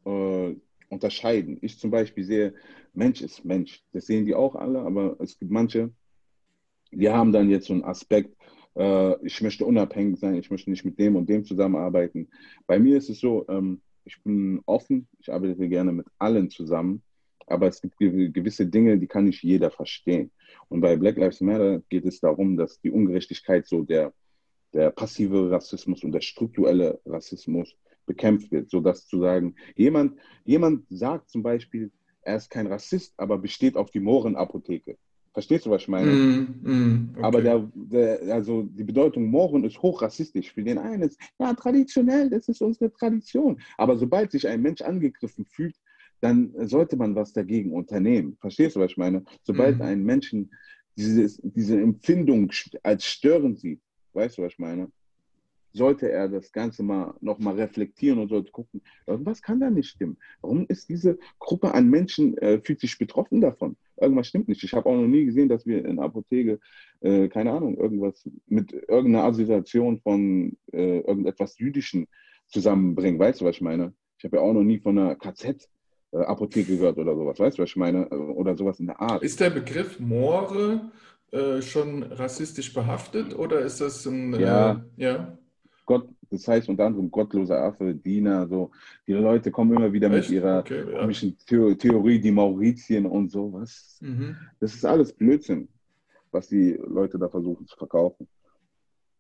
[0.06, 0.56] äh,
[0.90, 1.58] unterscheiden.
[1.62, 2.54] Ich zum Beispiel sehe,
[2.94, 3.84] Mensch ist Mensch.
[3.94, 5.92] Das sehen die auch alle, aber es gibt manche,
[6.92, 8.36] die haben dann jetzt so einen Aspekt,
[8.76, 12.30] äh, ich möchte unabhängig sein, ich möchte nicht mit dem und dem zusammenarbeiten.
[12.66, 17.04] Bei mir ist es so, ähm, ich bin offen, ich arbeite gerne mit allen zusammen,
[17.48, 20.32] aber es gibt gewisse Dinge, die kann nicht jeder verstehen.
[20.70, 24.14] Und bei Black Lives Matter geht es darum, dass die Ungerechtigkeit so der,
[24.74, 27.76] der passive Rassismus und der strukturelle Rassismus
[28.06, 33.38] bekämpft wird, sodass zu sagen, jemand, jemand sagt zum Beispiel, er ist kein Rassist, aber
[33.38, 34.98] besteht auf die Mohrenapotheke.
[35.38, 36.10] Verstehst du, was ich meine?
[36.10, 37.24] Mm, mm, okay.
[37.24, 40.52] Aber der, der, also die Bedeutung Mohren ist hochrassistisch.
[40.52, 43.62] Für den einen ist, ja, traditionell, das ist unsere Tradition.
[43.78, 45.76] Aber sobald sich ein Mensch angegriffen fühlt,
[46.22, 48.36] dann sollte man was dagegen unternehmen.
[48.42, 49.24] Verstehst du, was ich meine?
[49.44, 49.84] Sobald mm.
[49.84, 50.50] ein Menschen
[50.96, 53.80] dieses, diese Empfindung als störend sieht,
[54.14, 54.92] weißt du, was ich meine?
[55.72, 60.18] sollte er das Ganze mal nochmal reflektieren und sollte gucken, irgendwas kann da nicht stimmen.
[60.42, 63.78] Warum ist diese Gruppe an Menschen, äh, fühlt sich betroffen davon?
[64.00, 64.64] Irgendwas stimmt nicht.
[64.64, 66.60] Ich habe auch noch nie gesehen, dass wir in der Apotheke,
[67.02, 72.08] äh, keine Ahnung, irgendwas mit irgendeiner Assoziation von äh, irgendetwas Jüdischen
[72.48, 73.20] zusammenbringen.
[73.20, 73.94] Weißt du, was ich meine?
[74.18, 75.68] Ich habe ja auch noch nie von einer KZ
[76.12, 77.40] äh, gehört oder sowas.
[77.40, 78.08] Weißt du, was ich meine?
[78.10, 79.24] Oder sowas in der Art.
[79.24, 80.92] Ist der Begriff Moore
[81.32, 84.34] äh, schon rassistisch behaftet oder ist das ein.
[84.34, 84.86] Äh, ja.
[84.96, 85.38] ja?
[86.30, 88.72] Das heißt unter anderem gottloser Affe, Diener, so.
[89.06, 90.30] Die Leute kommen immer wieder Echt?
[90.30, 91.00] mit ihrer okay, ja.
[91.00, 93.98] komischen Theorie, die Mauritien und sowas.
[94.02, 94.36] Mhm.
[94.60, 95.68] Das ist alles Blödsinn,
[96.32, 98.28] was die Leute da versuchen zu verkaufen.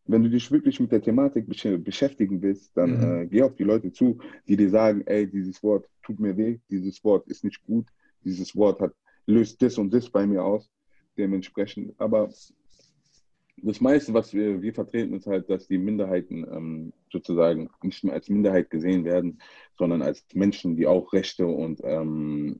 [0.05, 1.47] Wenn du dich wirklich mit der Thematik
[1.84, 3.22] beschäftigen willst, dann mhm.
[3.22, 6.60] äh, geh auf die Leute zu, die dir sagen, ey, dieses Wort tut mir weh,
[6.70, 7.88] dieses Wort ist nicht gut,
[8.24, 8.93] dieses Wort hat,
[9.26, 10.70] löst das und das bei mir aus,
[11.18, 11.93] dementsprechend.
[11.99, 12.30] Aber
[13.58, 18.14] das meiste, was wir, wir vertreten, ist halt, dass die Minderheiten ähm, sozusagen nicht mehr
[18.14, 19.41] als Minderheit gesehen werden,
[19.78, 22.60] sondern als Menschen, die auch Rechte und ähm,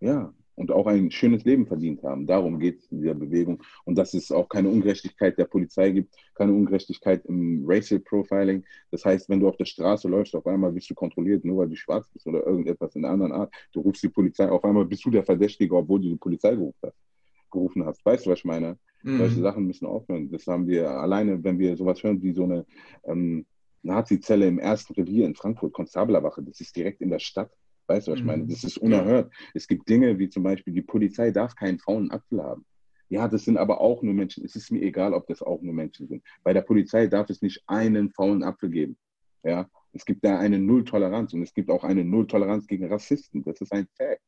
[0.00, 2.26] ja, und auch ein schönes Leben verdient haben.
[2.26, 3.62] Darum geht es in dieser Bewegung.
[3.84, 8.64] Und dass es auch keine Ungerechtigkeit der Polizei gibt, keine Ungerechtigkeit im Racial Profiling.
[8.90, 11.68] Das heißt, wenn du auf der Straße läufst, auf einmal bist du kontrolliert, nur weil
[11.68, 13.54] du schwarz bist oder irgendetwas in einer anderen Art.
[13.72, 16.78] Du rufst die Polizei, auf einmal bist du der Verdächtige, obwohl du die Polizei gerufen
[16.82, 17.11] hast.
[17.52, 18.04] Gerufen hast.
[18.04, 18.78] Weißt du, was ich meine?
[19.02, 19.18] Mhm.
[19.18, 20.30] Solche Sachen müssen aufhören.
[20.30, 22.66] Das haben wir alleine, wenn wir sowas hören wie so eine
[23.04, 23.46] ähm,
[23.82, 27.50] Nazi-Zelle im ersten Revier in Frankfurt, Konstablerwache, das ist direkt in der Stadt.
[27.86, 28.44] Weißt du, was ich meine?
[28.44, 28.48] Mhm.
[28.48, 29.32] Das ist unerhört.
[29.54, 32.64] Es gibt Dinge wie zum Beispiel, die Polizei darf keinen faulen Apfel haben.
[33.08, 34.44] Ja, das sind aber auch nur Menschen.
[34.44, 36.22] Es ist mir egal, ob das auch nur Menschen sind.
[36.42, 38.96] Bei der Polizei darf es nicht einen faulen Apfel geben.
[39.42, 43.44] Ja, es gibt da eine Nulltoleranz und es gibt auch eine Nulltoleranz gegen Rassisten.
[43.44, 44.22] Das ist ein Fact.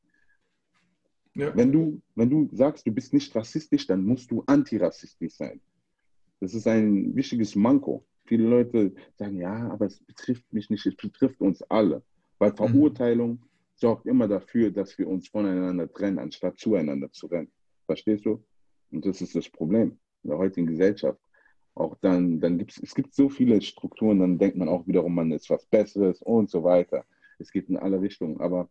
[1.34, 1.54] Ja.
[1.56, 5.60] Wenn, du, wenn du sagst, du bist nicht rassistisch, dann musst du antirassistisch sein.
[6.40, 8.06] Das ist ein wichtiges Manko.
[8.26, 12.02] Viele Leute sagen, ja, aber es betrifft mich nicht, es betrifft uns alle.
[12.38, 12.56] Weil mhm.
[12.56, 13.40] Verurteilung mhm.
[13.74, 17.50] sorgt immer dafür, dass wir uns voneinander trennen, anstatt zueinander zu rennen.
[17.86, 18.44] Verstehst du?
[18.90, 21.20] Und das ist das Problem in der heutigen Gesellschaft.
[21.74, 25.14] Auch dann, dann gibt es, es gibt so viele Strukturen, dann denkt man auch wiederum,
[25.14, 27.04] man ist was Besseres und so weiter.
[27.38, 28.40] Es geht in alle Richtungen.
[28.40, 28.70] Aber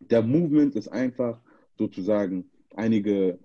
[0.00, 1.40] der Movement ist einfach
[1.78, 3.38] sozusagen einige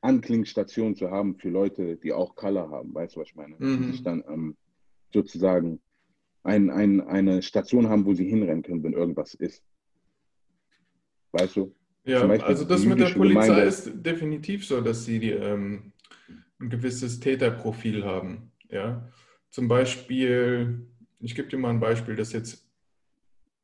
[0.00, 2.94] Anklingstationen zu haben für Leute, die auch Color haben.
[2.94, 3.56] Weißt du, was ich meine?
[3.58, 3.78] Mhm.
[3.78, 4.56] Die sich dann ähm,
[5.12, 5.80] sozusagen
[6.42, 9.64] ein, ein, eine Station haben, wo sie hinrennen können, wenn irgendwas ist.
[11.32, 11.74] Weißt du?
[12.04, 15.92] Ja, also das mit der Polizei Gemeinde, ist definitiv so, dass sie ähm,
[16.60, 18.52] ein gewisses Täterprofil haben.
[18.68, 19.10] Ja?
[19.48, 20.86] Zum Beispiel,
[21.20, 22.68] ich gebe dir mal ein Beispiel, das jetzt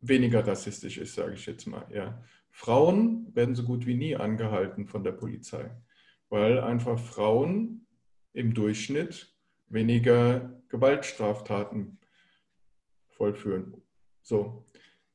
[0.01, 1.86] weniger rassistisch ist, sage ich jetzt mal.
[1.92, 2.24] Ja?
[2.51, 5.70] Frauen werden so gut wie nie angehalten von der Polizei,
[6.28, 7.86] weil einfach Frauen
[8.32, 9.34] im Durchschnitt
[9.68, 11.98] weniger Gewaltstraftaten
[13.09, 13.82] vollführen.
[14.22, 14.66] So,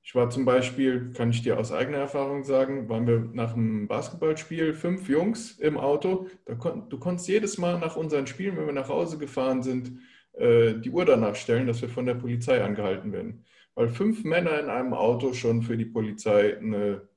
[0.04, 3.88] ich war zum Beispiel, kann ich dir aus eigener Erfahrung sagen, waren wir nach einem
[3.88, 6.28] Basketballspiel fünf Jungs im Auto.
[6.60, 10.00] Kon du konntest jedes Mal nach unseren Spielen, wenn wir nach Hause gefahren sind,
[10.34, 13.46] äh, die Uhr danach stellen, dass wir von der Polizei angehalten werden.
[13.74, 17.08] Weil fünf Männer in einem Auto schon für die Polizei eine,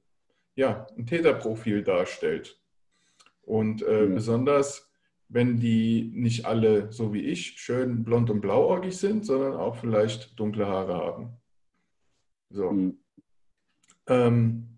[0.58, 2.60] ja, ein Täterprofil darstellt.
[3.42, 4.12] Und äh, ja.
[4.12, 4.90] besonders,
[5.28, 10.38] wenn die nicht alle, so wie ich, schön blond und blauäugig sind, sondern auch vielleicht
[10.38, 11.36] dunkle Haare haben.
[12.50, 12.72] So.
[12.72, 12.98] Mhm.
[14.08, 14.68] Ähm,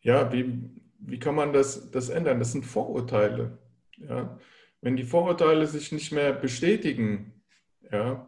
[0.00, 2.38] ja, wie, wie kann man das, das ändern?
[2.38, 3.58] Das sind Vorurteile.
[3.98, 4.38] Ja?
[4.80, 7.42] Wenn die Vorurteile sich nicht mehr bestätigen,
[7.90, 8.26] ja,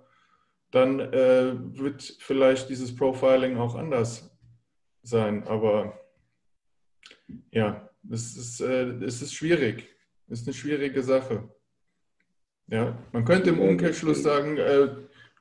[0.70, 4.33] dann äh, wird vielleicht dieses Profiling auch anders
[5.04, 5.46] sein.
[5.46, 5.98] Aber
[7.50, 9.88] ja, es ist, äh, es ist schwierig.
[10.28, 11.48] Es ist eine schwierige Sache.
[12.66, 14.88] Ja, man könnte im Umkehrschluss sagen, äh,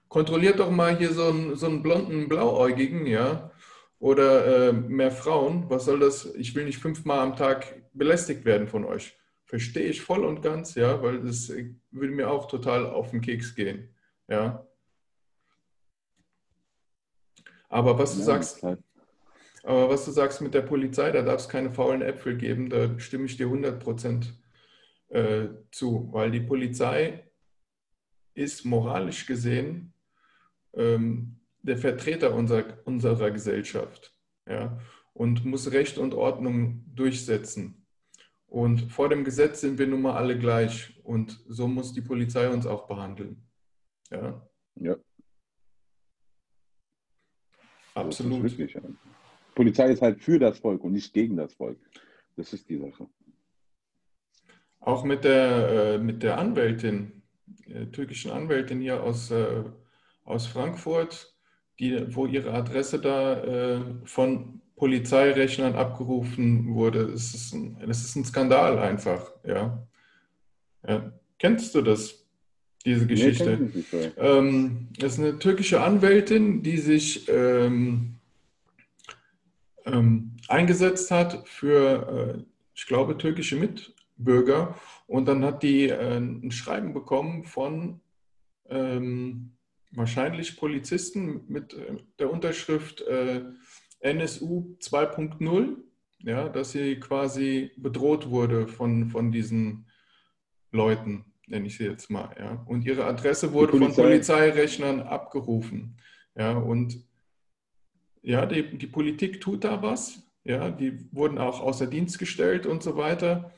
[0.09, 3.51] kontrolliert doch mal hier so einen, so einen blonden Blauäugigen, ja,
[3.99, 5.69] oder äh, mehr Frauen.
[5.69, 6.25] Was soll das?
[6.35, 9.17] Ich will nicht fünfmal am Tag belästigt werden von euch.
[9.45, 11.49] Verstehe ich voll und ganz, ja, weil das
[11.91, 13.89] würde mir auch total auf den Keks gehen,
[14.27, 14.67] ja.
[17.69, 18.63] Aber was du ja, sagst,
[19.63, 22.99] aber was du sagst mit der Polizei, da darf es keine faulen Äpfel geben, da
[22.99, 24.33] stimme ich dir 100%
[25.09, 27.31] äh, zu, weil die Polizei
[28.33, 29.93] ist moralisch gesehen
[30.73, 34.13] ähm, der Vertreter unserer, unserer Gesellschaft
[34.47, 34.79] ja,
[35.13, 37.87] und muss Recht und Ordnung durchsetzen.
[38.47, 42.49] Und vor dem Gesetz sind wir nun mal alle gleich und so muss die Polizei
[42.49, 43.47] uns auch behandeln.
[44.11, 44.45] Ja.
[44.75, 44.95] Ja.
[47.95, 48.51] Absolut.
[49.55, 51.77] Polizei ist halt für das Volk und nicht gegen das Volk.
[52.35, 53.07] Das ist die Sache.
[54.79, 57.23] Auch mit der, äh, mit der Anwältin,
[57.67, 59.63] der türkischen Anwältin hier aus äh,
[60.25, 61.33] aus Frankfurt,
[61.79, 67.01] die, wo ihre Adresse da äh, von Polizeirechnern abgerufen wurde.
[67.13, 69.85] Es ist ein, es ist ein Skandal einfach, ja.
[70.87, 71.13] ja.
[71.39, 72.25] Kennst du das,
[72.85, 73.59] diese Geschichte?
[73.59, 78.12] Nee, ähm, das ist eine türkische Anwältin, die sich ähm,
[79.85, 84.75] ähm, eingesetzt hat für, äh, ich glaube, türkische Mitbürger.
[85.07, 88.01] Und dann hat die äh, ein Schreiben bekommen von
[88.69, 89.53] ähm,
[89.91, 93.43] wahrscheinlich Polizisten mit äh, der Unterschrift äh,
[93.99, 95.77] NSU 2.0,
[96.19, 99.85] ja, dass sie quasi bedroht wurde von, von diesen
[100.71, 102.35] Leuten, nenne ich sie jetzt mal.
[102.37, 102.63] Ja.
[102.65, 103.93] Und ihre Adresse wurde Polizei.
[103.93, 105.97] von Polizeirechnern abgerufen.
[106.35, 107.05] Ja, und
[108.23, 110.23] ja, die, die Politik tut da was.
[110.45, 113.53] Ja, die wurden auch außer Dienst gestellt und so weiter.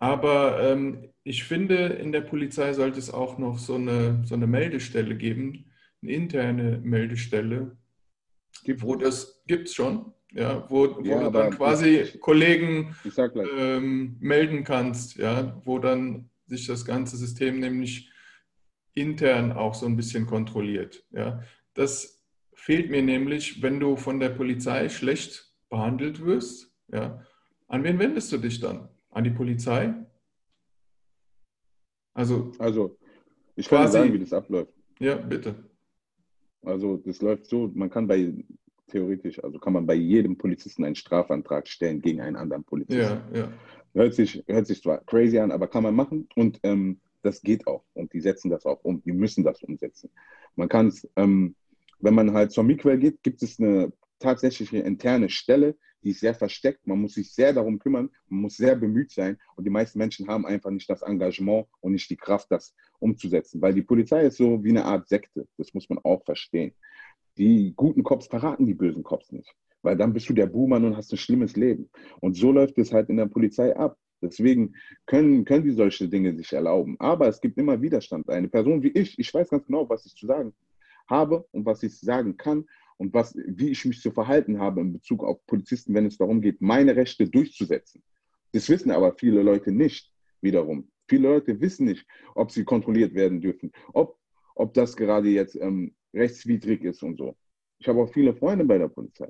[0.00, 4.48] Aber ähm, ich finde, in der Polizei sollte es auch noch so eine, so eine
[4.48, 5.70] Meldestelle geben,
[6.02, 7.76] eine interne Meldestelle,
[8.78, 12.96] wo das gibt es schon, ja, wo, wo ja, du dann quasi ich, Kollegen
[13.56, 18.10] ähm, melden kannst, ja, wo dann sich das ganze System nämlich
[18.94, 21.04] intern auch so ein bisschen kontrolliert.
[21.12, 21.42] Ja.
[21.74, 22.11] Das
[22.62, 26.72] fehlt mir nämlich, wenn du von der Polizei schlecht behandelt wirst.
[26.92, 27.20] Ja.
[27.66, 28.88] An wen wendest du dich dann?
[29.10, 29.92] An die Polizei?
[32.14, 32.96] Also, also
[33.56, 34.72] ich kann quasi, sagen, wie das abläuft.
[35.00, 35.56] Ja, bitte.
[36.62, 38.32] Also das läuft so, man kann bei,
[38.86, 43.02] theoretisch, also kann man bei jedem Polizisten einen Strafantrag stellen gegen einen anderen Polizisten.
[43.34, 43.52] Ja, ja.
[43.92, 47.66] Hört sich, hört sich zwar crazy an, aber kann man machen und ähm, das geht
[47.66, 50.10] auch und die setzen das auch um, die müssen das umsetzen.
[50.54, 51.56] Man kann es, ähm,
[52.02, 56.34] wenn man halt zur Miquel geht, gibt es eine tatsächliche interne Stelle, die ist sehr
[56.34, 56.86] versteckt.
[56.86, 59.38] Man muss sich sehr darum kümmern, man muss sehr bemüht sein.
[59.54, 63.62] Und die meisten Menschen haben einfach nicht das Engagement und nicht die Kraft, das umzusetzen.
[63.62, 65.46] Weil die Polizei ist so wie eine Art Sekte.
[65.58, 66.72] Das muss man auch verstehen.
[67.38, 69.54] Die guten Cops verraten die bösen Cops nicht.
[69.82, 71.88] Weil dann bist du der Buhmann und hast ein schlimmes Leben.
[72.20, 73.96] Und so läuft es halt in der Polizei ab.
[74.20, 74.74] Deswegen
[75.06, 76.96] können, können die solche Dinge sich erlauben.
[76.98, 78.28] Aber es gibt immer Widerstand.
[78.28, 80.52] Eine Person wie ich, ich weiß ganz genau, was ich zu sagen
[81.12, 82.64] habe und was ich sagen kann
[82.96, 86.40] und was, wie ich mich zu verhalten habe in Bezug auf Polizisten, wenn es darum
[86.40, 88.02] geht, meine Rechte durchzusetzen.
[88.52, 90.10] Das wissen aber viele Leute nicht
[90.40, 90.88] wiederum.
[91.08, 94.18] Viele Leute wissen nicht, ob sie kontrolliert werden dürfen, ob,
[94.54, 97.36] ob das gerade jetzt ähm, rechtswidrig ist und so.
[97.78, 99.28] Ich habe auch viele Freunde bei der Polizei.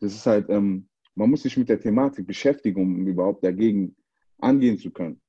[0.00, 3.96] Das ist halt, ähm, man muss sich mit der Thematik beschäftigen, um überhaupt dagegen
[4.38, 5.20] angehen zu können.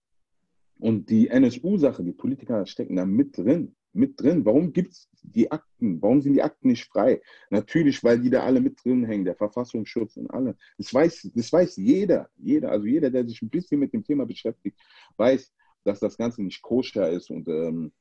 [0.80, 4.46] Und die NSU-Sache, die Politiker stecken da mit drin, mit drin.
[4.46, 6.02] Warum gibt es die Akten?
[6.02, 7.22] Warum sind die Akten nicht frei?
[7.50, 10.56] Natürlich, weil die da alle mit drin hängen, der Verfassungsschutz und alle.
[10.78, 14.26] Das weiß, das weiß jeder, jeder, also jeder, der sich ein bisschen mit dem Thema
[14.26, 14.80] beschäftigt,
[15.18, 15.52] weiß,
[15.84, 17.92] dass das Ganze nicht koscher ist und ähm,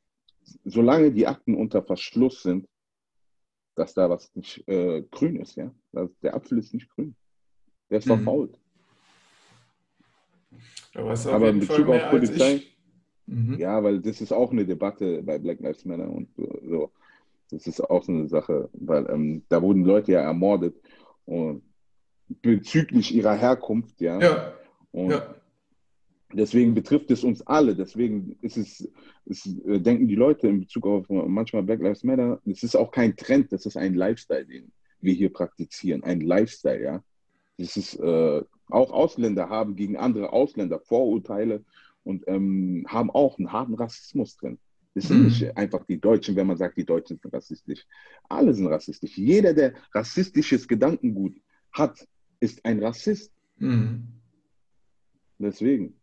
[0.64, 2.68] solange die Akten unter Verschluss sind,
[3.74, 5.74] dass da was nicht äh, grün ist, ja.
[6.22, 7.14] Der Apfel ist nicht grün.
[7.90, 8.22] Der ist mhm.
[8.22, 8.58] verfault.
[10.94, 12.62] Aber in Bezug auf Polizei,
[13.26, 13.58] mhm.
[13.58, 16.90] ja, weil das ist auch eine Debatte bei Black Lives Matter und so.
[17.50, 20.74] Das ist auch so eine Sache, weil ähm, da wurden Leute ja ermordet
[21.26, 21.62] und
[22.28, 24.20] bezüglich ihrer Herkunft, ja.
[24.20, 24.52] Ja.
[24.90, 25.34] Und ja.
[26.32, 27.76] deswegen betrifft es uns alle.
[27.76, 28.88] Deswegen ist es,
[29.26, 32.90] es, äh, denken die Leute in Bezug auf manchmal Black Lives Matter, es ist auch
[32.90, 36.02] kein Trend, das ist ein Lifestyle, den wir hier praktizieren.
[36.02, 37.04] Ein Lifestyle, ja.
[37.58, 41.64] Das ist äh, auch Ausländer haben gegen andere Ausländer Vorurteile
[42.06, 44.58] und ähm, haben auch einen harten Rassismus drin.
[44.94, 45.24] Das sind mhm.
[45.26, 47.84] nicht einfach die Deutschen, wenn man sagt, die Deutschen sind rassistisch.
[48.28, 49.18] Alle sind rassistisch.
[49.18, 51.34] Jeder, der rassistisches Gedankengut
[51.72, 52.06] hat,
[52.40, 53.32] ist ein Rassist.
[53.58, 54.08] Mhm.
[55.38, 56.00] Deswegen.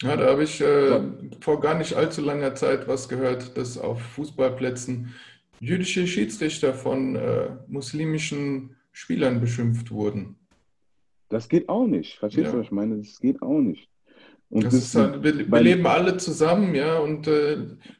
[0.00, 1.00] Ja, da habe ich äh,
[1.40, 5.14] vor gar nicht allzu langer Zeit was gehört, dass auf Fußballplätzen
[5.60, 10.36] jüdische Schiedsrichter von äh, muslimischen Spielern beschimpft wurden.
[11.28, 12.18] Das geht auch nicht.
[12.18, 12.98] Verstehst du, was ich meine?
[12.98, 13.90] Das geht auch nicht.
[14.50, 17.58] Halt, wir, wir leben alle zusammen, ja, und äh,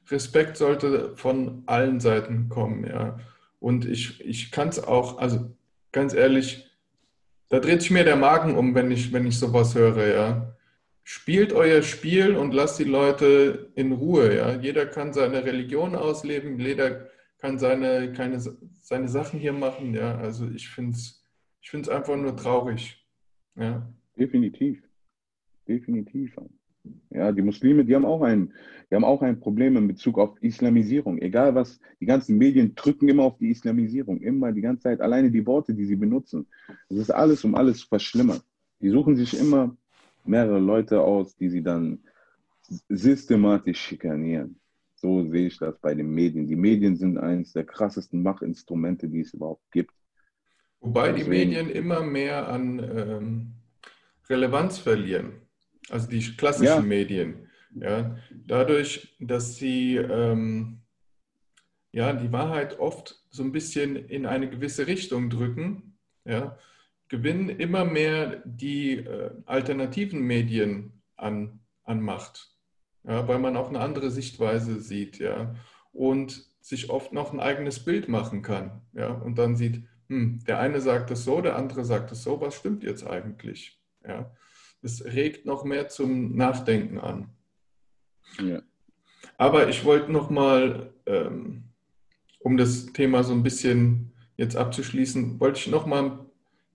[0.08, 3.18] Respekt sollte von allen Seiten kommen, ja.
[3.58, 5.50] Und ich, ich kann es auch, also
[5.92, 6.70] ganz ehrlich,
[7.48, 10.56] da dreht sich mir der Magen um, wenn ich, wenn ich sowas höre, ja.
[11.02, 14.56] Spielt euer Spiel und lasst die Leute in Ruhe, ja.
[14.56, 18.40] Jeder kann seine Religion ausleben, jeder kann seine, keine,
[18.80, 20.16] seine Sachen hier machen, ja.
[20.16, 21.26] Also ich finde es
[21.66, 23.04] ich find's einfach nur traurig.
[23.56, 23.92] Ja.
[24.16, 24.85] Definitiv.
[25.68, 26.36] Definitiv.
[27.10, 28.52] Ja, die Muslime, die haben auch ein,
[28.90, 31.18] die haben auch ein Problem in Bezug auf Islamisierung.
[31.18, 35.30] Egal was, die ganzen Medien drücken immer auf die Islamisierung, immer die ganze Zeit, alleine
[35.30, 36.46] die Worte, die sie benutzen.
[36.88, 38.40] Das ist alles, um alles zu verschlimmern.
[38.80, 39.76] Die suchen sich immer
[40.24, 41.98] mehrere Leute aus, die sie dann
[42.88, 44.58] systematisch schikanieren.
[44.94, 46.46] So sehe ich das bei den Medien.
[46.46, 49.92] Die Medien sind eines der krassesten Machinstrumente, die es überhaupt gibt.
[50.80, 53.52] Wobei Deswegen, die Medien immer mehr an ähm,
[54.28, 55.32] Relevanz verlieren,
[55.90, 56.80] also die klassischen ja.
[56.80, 57.48] Medien.
[57.74, 60.80] Ja, dadurch, dass sie ähm,
[61.92, 66.58] ja, die Wahrheit oft so ein bisschen in eine gewisse Richtung drücken, ja,
[67.08, 72.54] gewinnen immer mehr die äh, alternativen Medien an, an Macht,
[73.04, 75.54] ja, weil man auch eine andere Sichtweise sieht ja,
[75.92, 80.58] und sich oft noch ein eigenes Bild machen kann ja, und dann sieht, hm, der
[80.58, 83.80] eine sagt es so, der andere sagt es so, was stimmt jetzt eigentlich?
[84.06, 84.30] Ja,
[84.86, 87.28] es regt noch mehr zum Nachdenken an.
[88.40, 88.62] Ja.
[89.36, 91.64] Aber ich wollte noch mal, ähm,
[92.40, 96.26] um das Thema so ein bisschen jetzt abzuschließen, wollte ich noch mal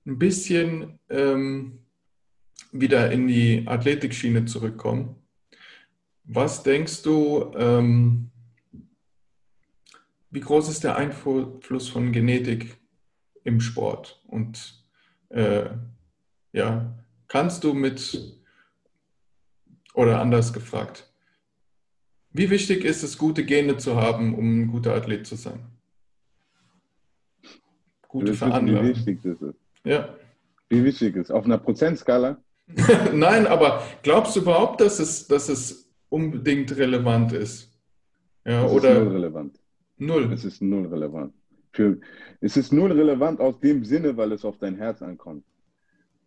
[0.06, 1.80] ein bisschen ähm,
[2.72, 5.16] wieder in die Athletikschiene zurückkommen.
[6.24, 8.30] Was denkst du, ähm,
[10.30, 12.78] wie groß ist der Einfluss von Genetik
[13.44, 14.22] im Sport.
[14.28, 14.84] Und
[15.30, 15.70] äh,
[16.54, 17.01] ja,
[17.32, 18.36] kannst du mit,
[19.94, 21.10] oder anders gefragt,
[22.34, 25.60] wie wichtig ist es, gute Gene zu haben, um ein guter Athlet zu sein?
[28.10, 28.84] Gute Veranlagung.
[28.84, 29.56] Wie wichtig das ist.
[29.86, 30.14] Ja.
[30.68, 32.38] Wie wichtig ist Auf einer Prozentskala?
[33.14, 37.72] Nein, aber glaubst du überhaupt, dass es, dass es unbedingt relevant ist?
[38.46, 39.60] Ja, es oder ist null relevant.
[39.98, 40.34] Null.
[40.34, 41.34] Es ist null relevant.
[41.72, 41.98] Für,
[42.42, 45.46] es ist nur relevant aus dem Sinne, weil es auf dein Herz ankommt.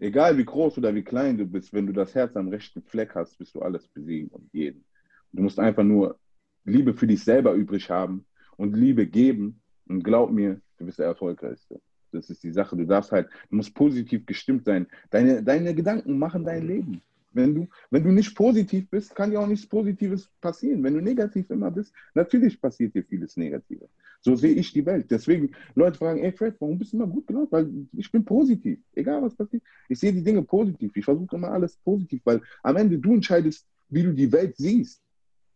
[0.04, 3.14] Egal wie groß oder wie klein du bist, wenn du das Herz am rechten Fleck
[3.14, 4.84] hast, bist du alles besiegen und jeden.
[5.32, 6.18] Du musst einfach nur
[6.66, 8.26] Liebe für dich selber übrig haben
[8.58, 11.80] und Liebe geben und glaub mir, du bist der Erfolgreichste.
[12.12, 12.76] Das ist die Sache.
[12.76, 14.86] Du darfst halt, du musst positiv gestimmt sein.
[15.08, 17.00] Deine, deine Gedanken machen dein Leben.
[17.32, 20.82] Wenn du, wenn du nicht positiv bist, kann dir auch nichts Positives passieren.
[20.82, 23.88] Wenn du negativ immer bist, natürlich passiert dir vieles Negatives.
[24.24, 25.10] So sehe ich die Welt.
[25.10, 27.52] Deswegen, Leute fragen, ey Fred, warum bist du immer gut gelaunt?
[27.52, 28.78] Weil ich bin positiv.
[28.94, 29.62] Egal was passiert.
[29.90, 30.96] Ich sehe die Dinge positiv.
[30.96, 35.02] Ich versuche immer alles positiv, weil am Ende du entscheidest, wie du die Welt siehst.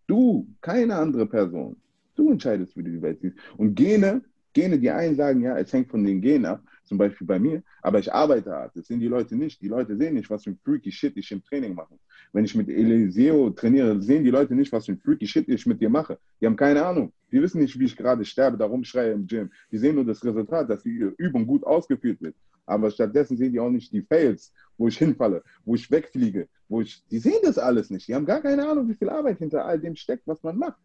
[0.06, 1.76] Du, keine andere Person.
[2.14, 3.38] Du entscheidest, wie du die Welt siehst.
[3.56, 4.22] Und Gene,
[4.58, 7.62] Gene, die einen sagen, ja, es hängt von den Genen ab, zum Beispiel bei mir,
[7.80, 8.72] aber ich arbeite hart.
[8.74, 9.62] Das sehen die Leute nicht.
[9.62, 11.94] Die Leute sehen nicht, was für ein freaky Shit ich im Training mache.
[12.32, 15.64] Wenn ich mit Eliseo trainiere, sehen die Leute nicht, was für ein freaky Shit ich
[15.66, 16.18] mit dir mache.
[16.40, 17.12] Die haben keine Ahnung.
[17.30, 19.50] Die wissen nicht, wie ich gerade sterbe, darum schreie im Gym.
[19.70, 22.34] Die sehen nur das Resultat, dass die Übung gut ausgeführt wird.
[22.66, 26.80] Aber stattdessen sehen die auch nicht die Fails, wo ich hinfalle, wo ich wegfliege, wo
[26.80, 28.08] ich, die sehen das alles nicht.
[28.08, 30.80] Die haben gar keine Ahnung, wie viel Arbeit hinter all dem steckt, was man macht.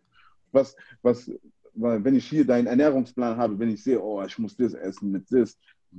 [0.51, 1.31] Was, was,
[1.75, 5.25] wenn ich hier deinen Ernährungsplan habe, wenn ich sehe, oh, ich muss das essen mit
[5.31, 5.57] das,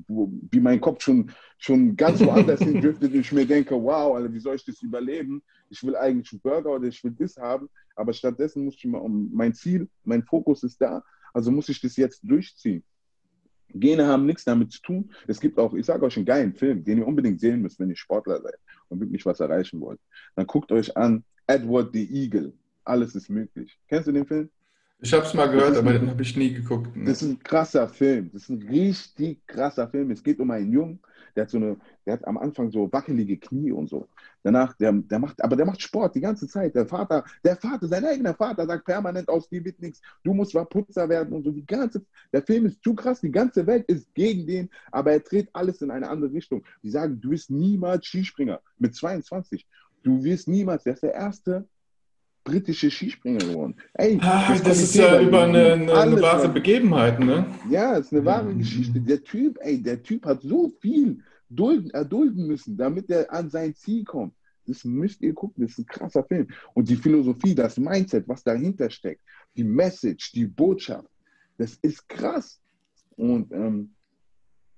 [0.08, 4.32] wo, wie mein Kopf schon, schon ganz woanders hindriftet und ich mir denke, wow, Alter,
[4.32, 5.42] wie soll ich das überleben?
[5.70, 8.98] Ich will eigentlich einen Burger oder ich will das haben, aber stattdessen muss ich mal
[8.98, 11.02] um mein Ziel, mein Fokus ist da,
[11.32, 12.82] also muss ich das jetzt durchziehen.
[13.76, 15.10] Gene haben nichts damit zu tun.
[15.26, 17.90] Es gibt auch, ich sage euch einen geilen Film, den ihr unbedingt sehen müsst, wenn
[17.90, 18.58] ihr Sportler seid
[18.88, 19.98] und wirklich was erreichen wollt.
[20.36, 22.52] Dann guckt euch an Edward the Eagle.
[22.84, 23.76] Alles ist möglich.
[23.88, 24.48] Kennst du den Film?
[25.00, 26.96] Ich habe es mal gehört, aber den habe ich nie geguckt.
[26.96, 27.04] Ne?
[27.04, 28.30] Das ist ein krasser Film.
[28.32, 30.10] Das ist ein richtig krasser Film.
[30.10, 31.00] Es geht um einen Jungen,
[31.36, 31.76] der hat so eine,
[32.06, 34.08] der hat am Anfang so wackelige Knie und so.
[34.42, 36.74] Danach, der, der macht, aber der macht Sport die ganze Zeit.
[36.74, 40.00] Der Vater, der Vater, sein eigener Vater sagt permanent aus dir wird nichts.
[40.22, 41.50] Du musst zwar Putzer werden und so.
[41.50, 43.20] Die ganze, der Film ist zu krass.
[43.20, 46.64] Die ganze Welt ist gegen den, aber er dreht alles in eine andere Richtung.
[46.82, 49.66] Die sagen, du bist niemals Skispringer mit 22.
[50.02, 51.66] Du wirst niemals, der ist der erste
[52.44, 53.74] britische Skispringer geworden.
[53.94, 57.46] Ey, ah, das, das ist ja über eine, eine, eine wahre Begebenheit, ne?
[57.70, 58.58] Ja, es ist eine wahre mhm.
[58.58, 59.00] Geschichte.
[59.00, 63.74] Der Typ, ey, der Typ hat so viel dulden, erdulden müssen, damit er an sein
[63.74, 64.34] Ziel kommt.
[64.66, 66.48] Das müsst ihr gucken, das ist ein krasser Film.
[66.74, 69.22] Und die Philosophie, das Mindset, was dahinter steckt,
[69.56, 71.08] die Message, die Botschaft,
[71.58, 72.60] das ist krass.
[73.16, 73.90] Und ähm,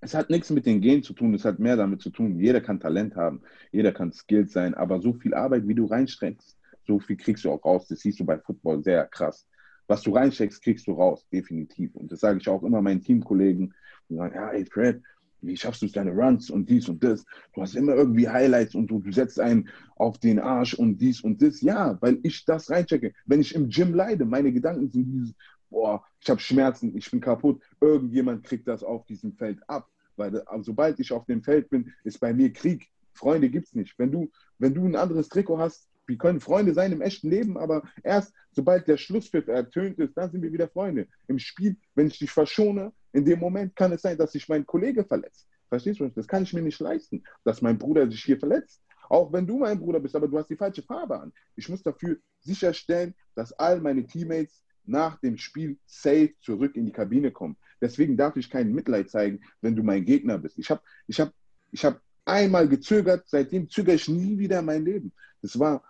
[0.01, 2.39] es hat nichts mit den Genen zu tun, es hat mehr damit zu tun.
[2.39, 3.43] Jeder kann Talent haben,
[3.73, 6.56] jeder kann skilled sein, aber so viel Arbeit, wie du reinstrengst,
[6.87, 7.87] so viel kriegst du auch raus.
[7.89, 9.47] Das siehst du bei Football sehr krass.
[9.89, 11.95] Was du reinsteckst, kriegst du raus, definitiv.
[11.95, 13.72] Und das sage ich auch immer meinen Teamkollegen.
[14.09, 15.03] Die sagen, ja, ey Fred,
[15.43, 17.24] wie schaffst du es deine Runs und dies und das?
[17.55, 21.20] Du hast immer irgendwie Highlights und du, du setzt einen auf den Arsch und dies
[21.20, 21.61] und das.
[21.61, 23.12] Ja, weil ich das reinchecke.
[23.26, 25.34] Wenn ich im Gym leide, meine Gedanken sind dieses,
[25.70, 27.62] boah, ich habe Schmerzen, ich bin kaputt.
[27.80, 29.89] Irgendjemand kriegt das auf diesem Feld ab.
[30.16, 32.89] Weil sobald ich auf dem Feld bin, ist bei mir Krieg.
[33.12, 33.99] Freunde gibt es nicht.
[33.99, 37.59] Wenn du, wenn du ein anderes Trikot hast, wir können Freunde sein im echten Leben,
[37.59, 41.09] aber erst sobald der Schlusspfiff ertönt ist, dann sind wir wieder Freunde.
[41.29, 44.67] Im Spiel, wenn ich dich verschone, in dem Moment kann es sein, dass sich mein
[44.67, 45.49] Kollege verletzt.
[45.69, 46.09] Verstehst du?
[46.09, 48.83] Das kann ich mir nicht leisten, dass mein Bruder sich hier verletzt.
[49.09, 51.33] Auch wenn du mein Bruder bist, aber du hast die falsche Farbe an.
[51.55, 56.93] Ich muss dafür sicherstellen, dass all meine Teammates nach dem Spiel safe zurück in die
[56.93, 57.57] Kabine kommen.
[57.81, 60.59] Deswegen darf ich kein Mitleid zeigen, wenn du mein Gegner bist.
[60.59, 61.33] Ich habe ich hab,
[61.73, 65.13] ich hab einmal gezögert, seitdem zögere ich nie wieder mein Leben.
[65.43, 65.83] Das war,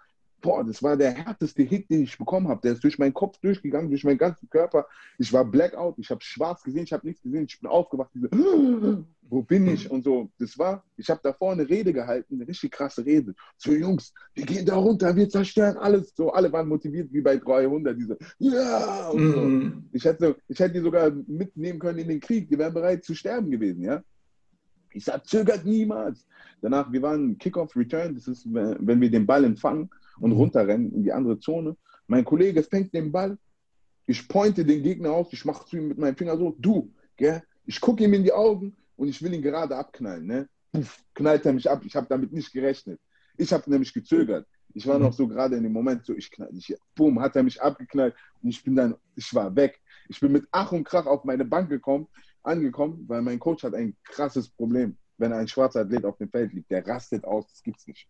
[0.47, 2.61] boah, das war der härteste Hit, den ich bekommen habe.
[2.63, 4.87] Der ist durch meinen Kopf durchgegangen, durch meinen ganzen Körper.
[5.19, 8.11] Ich war Blackout, ich habe schwarz gesehen, ich habe nichts gesehen, ich bin aufgewacht.
[8.15, 8.31] Diese,
[9.29, 9.91] wo bin ich?
[9.91, 13.35] Und so, das war, ich habe davor eine Rede gehalten, eine richtig krasse Rede.
[13.57, 16.15] So, Jungs, wir gehen da runter, wir zerstören alles.
[16.15, 19.41] So, alle waren motiviert wie bei 300, diese, ja, und so.
[19.41, 19.89] Mhm.
[19.91, 23.17] Ich hätte, ich hätte die sogar mitnehmen können in den Krieg, die wären bereit zu
[23.17, 24.01] sterben gewesen, ja.
[24.93, 26.25] Ich sage, zögert niemals.
[26.63, 29.91] Danach, wir waren Kickoff Return, das ist, wenn wir den Ball empfangen
[30.21, 30.37] und mhm.
[30.37, 31.77] runterrennen in die andere Zone.
[32.07, 33.39] Mein Kollege fängt den Ball,
[34.07, 37.43] ich pointe den Gegner aus, ich mache zu ihm mit meinem Finger so, du, gell?
[37.65, 40.27] ich gucke ihm in die Augen und ich will ihn gerade abknallen.
[40.27, 40.49] Ne?
[40.73, 43.01] Puff, knallt er mich ab, ich habe damit nicht gerechnet.
[43.37, 44.47] Ich habe nämlich gezögert.
[44.73, 45.05] Ich war mhm.
[45.05, 46.75] noch so gerade in dem Moment so, ich knall dich.
[46.95, 49.81] Boom, hat er mich abgeknallt und ich bin dann, ich war weg.
[50.09, 52.07] Ich bin mit Ach und Krach auf meine Bank gekommen,
[52.43, 54.97] angekommen, weil mein Coach hat ein krasses Problem.
[55.19, 58.07] Wenn ein schwarzer Athlet auf dem Feld liegt, der rastet aus, das gibt's nicht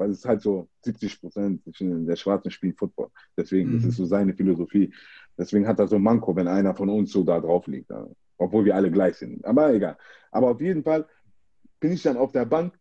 [0.00, 3.10] weil es ist halt so 70 Prozent der Schwarzen spielen Football.
[3.36, 3.76] Deswegen, mhm.
[3.76, 4.94] das ist so seine Philosophie.
[5.36, 7.92] Deswegen hat er so Manko, wenn einer von uns so da drauf liegt.
[8.38, 9.44] Obwohl wir alle gleich sind.
[9.44, 9.98] Aber egal.
[10.32, 11.06] Aber auf jeden Fall
[11.80, 12.72] bin ich dann auf der Bank.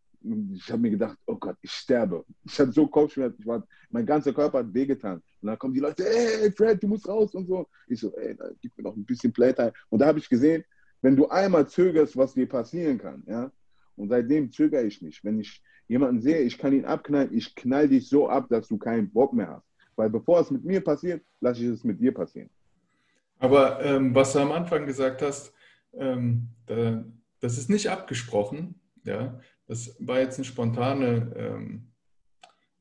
[0.53, 2.24] Ich habe mir gedacht, oh Gott, ich sterbe.
[2.45, 5.22] Ich hatte so Kopfschmerzen, ich war, mein ganzer Körper hat wehgetan.
[5.41, 7.67] Und dann kommen die Leute, ey, Fred, du musst raus und so.
[7.88, 9.74] Ich so, ey, gib mir noch ein bisschen Playtime.
[9.89, 10.63] Und da habe ich gesehen,
[11.01, 13.51] wenn du einmal zögerst, was dir passieren kann, ja.
[13.97, 15.26] Und seitdem zögere ich nicht.
[15.26, 18.77] Wenn ich jemanden sehe, ich kann ihn abknallen, ich knall dich so ab, dass du
[18.77, 19.67] keinen Bock mehr hast.
[19.97, 22.49] Weil bevor es mit mir passiert, lasse ich es mit dir passieren.
[23.39, 25.53] Aber ähm, was du am Anfang gesagt hast,
[25.93, 27.03] ähm, da,
[27.41, 28.79] das ist nicht abgesprochen.
[29.03, 31.91] Ja, das war jetzt eine spontane ähm,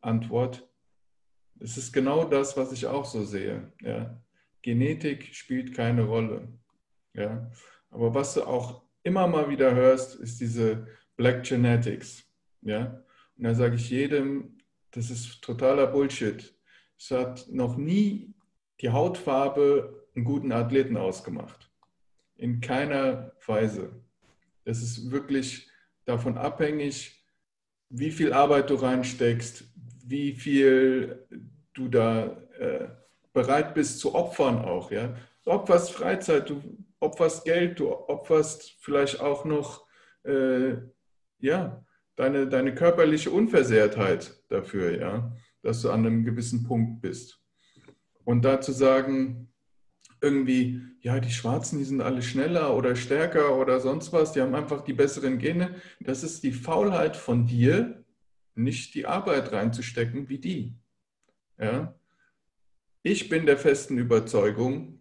[0.01, 0.69] Antwort.
[1.61, 3.73] Es ist genau das, was ich auch so sehe.
[3.81, 4.21] Ja.
[4.63, 6.49] Genetik spielt keine Rolle.
[7.15, 7.51] Ja.
[7.91, 10.87] Aber was du auch immer mal wieder hörst, ist diese
[11.17, 12.28] Black Genetics.
[12.63, 13.03] Ja.
[13.37, 14.59] Und da sage ich jedem,
[14.91, 16.55] das ist totaler Bullshit.
[16.99, 18.35] Es hat noch nie
[18.81, 21.71] die Hautfarbe einen guten Athleten ausgemacht.
[22.37, 24.03] In keiner Weise.
[24.65, 25.71] Es ist wirklich
[26.05, 27.25] davon abhängig,
[27.91, 29.65] wie viel Arbeit du reinsteckst,
[30.05, 31.27] wie viel
[31.73, 32.89] du da äh,
[33.33, 34.91] bereit bist zu opfern auch.
[34.91, 35.15] Ja?
[35.45, 36.63] Du opferst Freizeit, du
[37.01, 39.87] opferst Geld, du opferst vielleicht auch noch
[40.25, 40.77] äh,
[41.39, 41.85] ja,
[42.19, 47.41] deine, deine körperliche Unversehrtheit dafür, ja, dass du an einem gewissen Punkt bist.
[48.25, 49.53] Und da zu sagen,
[50.21, 54.57] irgendwie, ja, die Schwarzen, die sind alle schneller oder stärker oder sonst was, die haben
[54.57, 55.77] einfach die besseren Gene.
[56.01, 58.05] Das ist die Faulheit von dir,
[58.57, 60.75] nicht die Arbeit reinzustecken wie die.
[61.57, 61.95] Ja?
[63.03, 64.99] Ich bin der festen Überzeugung,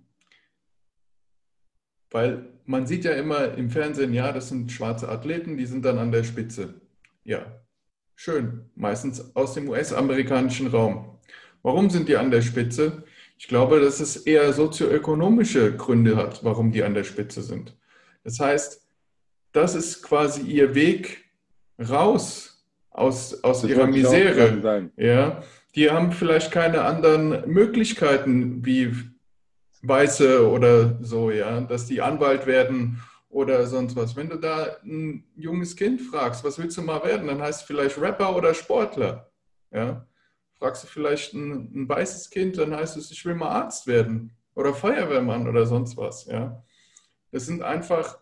[2.11, 5.97] weil man sieht ja immer im Fernsehen, ja, das sind schwarze Athleten, die sind dann
[5.97, 6.86] an der Spitze.
[7.27, 7.45] Ja,
[8.15, 11.19] schön, meistens aus dem US-amerikanischen Raum.
[11.61, 13.03] Warum sind die an der Spitze?
[13.37, 17.75] Ich glaube, dass es eher sozioökonomische Gründe hat, warum die an der Spitze sind.
[18.23, 18.81] Das heißt,
[19.51, 21.25] das ist quasi ihr Weg
[21.77, 24.89] raus aus, aus ihrer Misere.
[24.95, 25.43] Ja,
[25.75, 28.95] die haben vielleicht keine anderen Möglichkeiten wie
[29.81, 34.15] Weiße oder so, ja, dass die Anwalt werden oder sonst was.
[34.15, 37.67] Wenn du da ein junges Kind fragst, was willst du mal werden, dann heißt es
[37.67, 39.31] vielleicht Rapper oder Sportler.
[39.71, 40.07] Ja?
[40.53, 44.35] Fragst du vielleicht ein, ein weißes Kind, dann heißt es, ich will mal Arzt werden
[44.55, 46.25] oder Feuerwehrmann oder sonst was.
[46.25, 46.63] Ja?
[47.31, 48.17] Das sind einfach,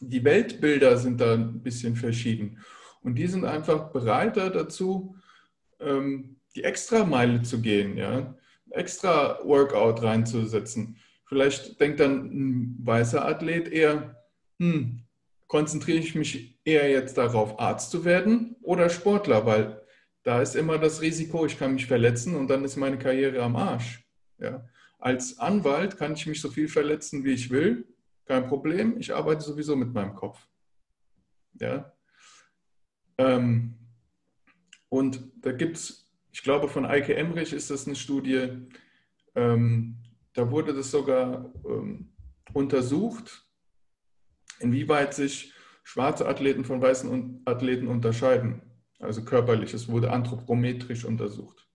[0.00, 2.58] die Weltbilder sind da ein bisschen verschieden.
[3.02, 5.16] Und die sind einfach bereiter dazu,
[5.80, 8.34] ähm, die Extrameile zu gehen, ja,
[8.70, 10.96] extra Workout reinzusetzen.
[11.32, 14.22] Vielleicht denkt dann ein weißer Athlet eher,
[14.58, 15.00] hm,
[15.46, 19.80] konzentriere ich mich eher jetzt darauf, Arzt zu werden oder Sportler, weil
[20.24, 23.56] da ist immer das Risiko, ich kann mich verletzen und dann ist meine Karriere am
[23.56, 24.06] Arsch.
[24.36, 24.68] Ja.
[24.98, 27.86] Als Anwalt kann ich mich so viel verletzen, wie ich will,
[28.26, 30.46] kein Problem, ich arbeite sowieso mit meinem Kopf.
[31.58, 31.94] Ja.
[33.16, 33.78] Ähm,
[34.90, 38.68] und da gibt es, ich glaube, von Eike Emrich ist das eine Studie,
[39.34, 39.96] ähm,
[40.34, 42.12] da wurde das sogar ähm,
[42.52, 43.46] untersucht,
[44.60, 48.62] inwieweit sich schwarze Athleten von weißen Athleten unterscheiden.
[48.98, 51.68] Also körperlich, es wurde anthropometrisch untersucht.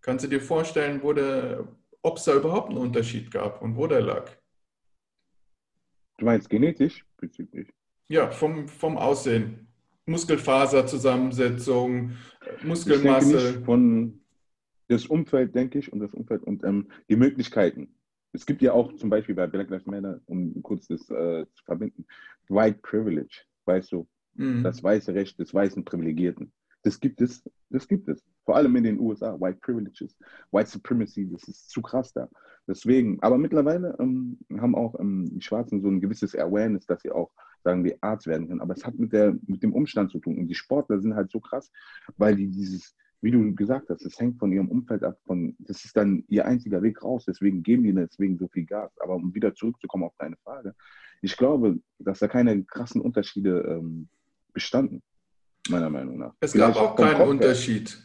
[0.00, 1.00] Kannst du dir vorstellen,
[2.02, 4.28] ob es da überhaupt einen Unterschied gab und wo der lag?
[6.18, 7.68] Du meinst genetisch bezüglich?
[8.08, 9.68] Ja, vom, vom Aussehen.
[10.06, 12.16] Muskelfaserzusammensetzung,
[12.64, 13.62] Muskelmasse.
[13.62, 14.21] von
[14.92, 17.94] das Umfeld, denke ich, und das Umfeld und ähm, die Möglichkeiten.
[18.32, 21.64] Es gibt ja auch zum Beispiel bei Black Lives Matter, um kurz das äh, zu
[21.64, 22.06] verbinden,
[22.48, 24.62] White Privilege, weißt du, mhm.
[24.62, 26.52] das weiße Recht des weißen Privilegierten.
[26.82, 28.24] Das gibt es, das gibt es.
[28.44, 30.16] Vor allem in den USA, White Privileges,
[30.50, 32.28] White Supremacy, das ist zu krass da.
[32.66, 37.10] Deswegen, aber mittlerweile ähm, haben auch ähm, die Schwarzen so ein gewisses Awareness, dass sie
[37.10, 37.30] auch,
[37.62, 38.60] sagen wir, Arzt werden können.
[38.60, 40.38] Aber es hat mit, der, mit dem Umstand zu tun.
[40.38, 41.70] Und die Sportler sind halt so krass,
[42.16, 45.16] weil die dieses, wie du gesagt hast, es hängt von ihrem Umfeld ab.
[45.26, 47.24] Von, das ist dann ihr einziger Weg raus.
[47.24, 48.90] Deswegen geben die deswegen so viel Gas.
[48.98, 50.74] Aber um wieder zurückzukommen auf deine Frage,
[51.22, 54.08] ich glaube, dass da keine krassen Unterschiede ähm,
[54.52, 55.02] bestanden
[55.68, 56.34] meiner Meinung nach.
[56.40, 57.96] Es Vielleicht gab auch keinen Unterschied.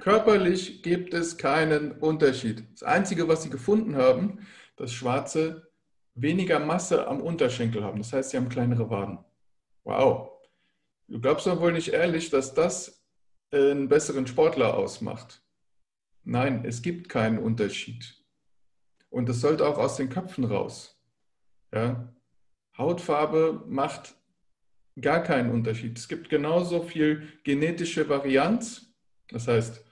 [0.00, 2.64] Körperlich gibt es keinen Unterschied.
[2.72, 4.38] Das Einzige, was sie gefunden haben,
[4.76, 5.70] dass Schwarze
[6.14, 7.98] weniger Masse am Unterschenkel haben.
[7.98, 9.18] Das heißt, sie haben kleinere Waden.
[9.84, 10.30] Wow.
[11.08, 12.99] Du glaubst doch wohl nicht ehrlich, dass das
[13.50, 15.42] einen besseren Sportler ausmacht.
[16.24, 18.16] Nein, es gibt keinen Unterschied.
[19.08, 21.00] Und das sollte auch aus den Köpfen raus.
[21.74, 22.12] Ja?
[22.76, 24.14] Hautfarbe macht
[25.00, 25.98] gar keinen Unterschied.
[25.98, 28.94] Es gibt genauso viel genetische Varianz.
[29.28, 29.84] Das heißt,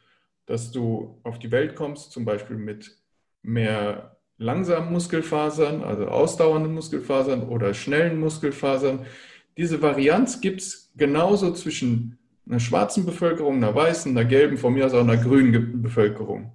[0.47, 2.97] dass du auf die Welt kommst, zum Beispiel mit
[3.43, 9.07] mehr langsamen Muskelfasern, also ausdauernden Muskelfasern oder schnellen Muskelfasern.
[9.57, 12.18] Diese Varianz gibt es genauso zwischen
[12.49, 16.53] einer schwarzen Bevölkerung, einer weißen, einer gelben, von mir aus auch einer grünen Bevölkerung.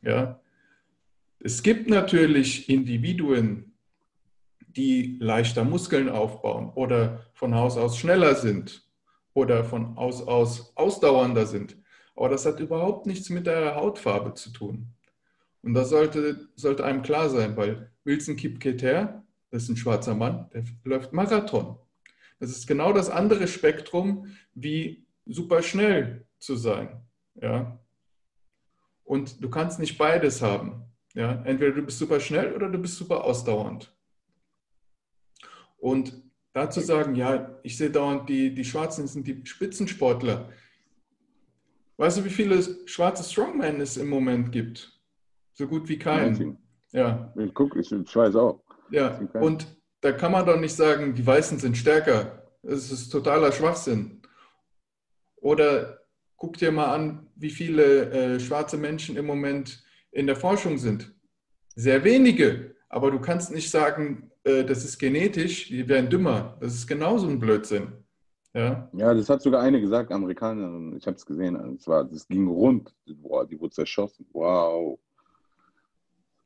[0.00, 0.40] Ja?
[1.40, 3.74] Es gibt natürlich Individuen,
[4.68, 8.88] die leichter Muskeln aufbauen oder von Haus aus schneller sind
[9.34, 11.76] oder von Haus aus ausdauernder sind.
[12.14, 14.86] Aber das hat überhaupt nichts mit der Hautfarbe zu tun.
[15.62, 20.48] Und das sollte, sollte einem klar sein, weil Wilson Kipketer, das ist ein schwarzer Mann,
[20.52, 21.76] der läuft Marathon.
[22.38, 27.00] Es ist genau das andere Spektrum, wie super schnell zu sein.
[27.34, 27.78] Ja?
[29.04, 30.84] Und du kannst nicht beides haben.
[31.14, 31.42] Ja?
[31.44, 33.94] Entweder du bist super schnell oder du bist super ausdauernd.
[35.78, 40.48] Und dazu sagen, ja, ich sehe dauernd, die, die Schwarzen sind die Spitzensportler.
[41.96, 45.00] Weißt du, wie viele schwarze Strongmen es im Moment gibt?
[45.52, 46.58] So gut wie keinen.
[46.92, 47.32] Ja.
[47.36, 48.62] Ich gucke, ich, weiß auch.
[48.90, 49.66] Ja, und
[50.00, 52.42] da kann man doch nicht sagen, die Weißen sind stärker.
[52.62, 54.21] Das ist totaler Schwachsinn.
[55.42, 55.98] Oder
[56.36, 61.12] guck dir mal an, wie viele äh, schwarze Menschen im Moment in der Forschung sind.
[61.74, 62.76] Sehr wenige.
[62.88, 66.56] Aber du kannst nicht sagen, äh, das ist genetisch, die werden dümmer.
[66.60, 67.92] Das ist genauso ein Blödsinn.
[68.54, 70.96] Ja, ja das hat sogar eine gesagt, Amerikanerin.
[70.96, 71.56] Ich habe es gesehen.
[71.76, 72.94] Es war, das ging rund.
[73.06, 74.24] Boah, die wurde zerschossen.
[74.32, 74.98] Wow.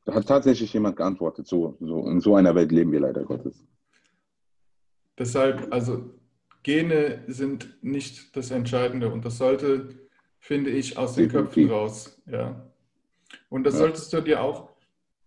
[0.05, 1.45] Da hat tatsächlich jemand geantwortet.
[1.47, 3.63] So, so, in so einer Welt leben wir leider Gottes.
[5.19, 6.17] Deshalb, also
[6.67, 9.87] Gene sind nicht das Entscheidende und das sollte,
[10.37, 12.21] finde ich, aus den Köpfen raus.
[12.25, 12.69] Ja.
[13.47, 13.79] Und das ja.
[13.79, 14.69] solltest du dir auch,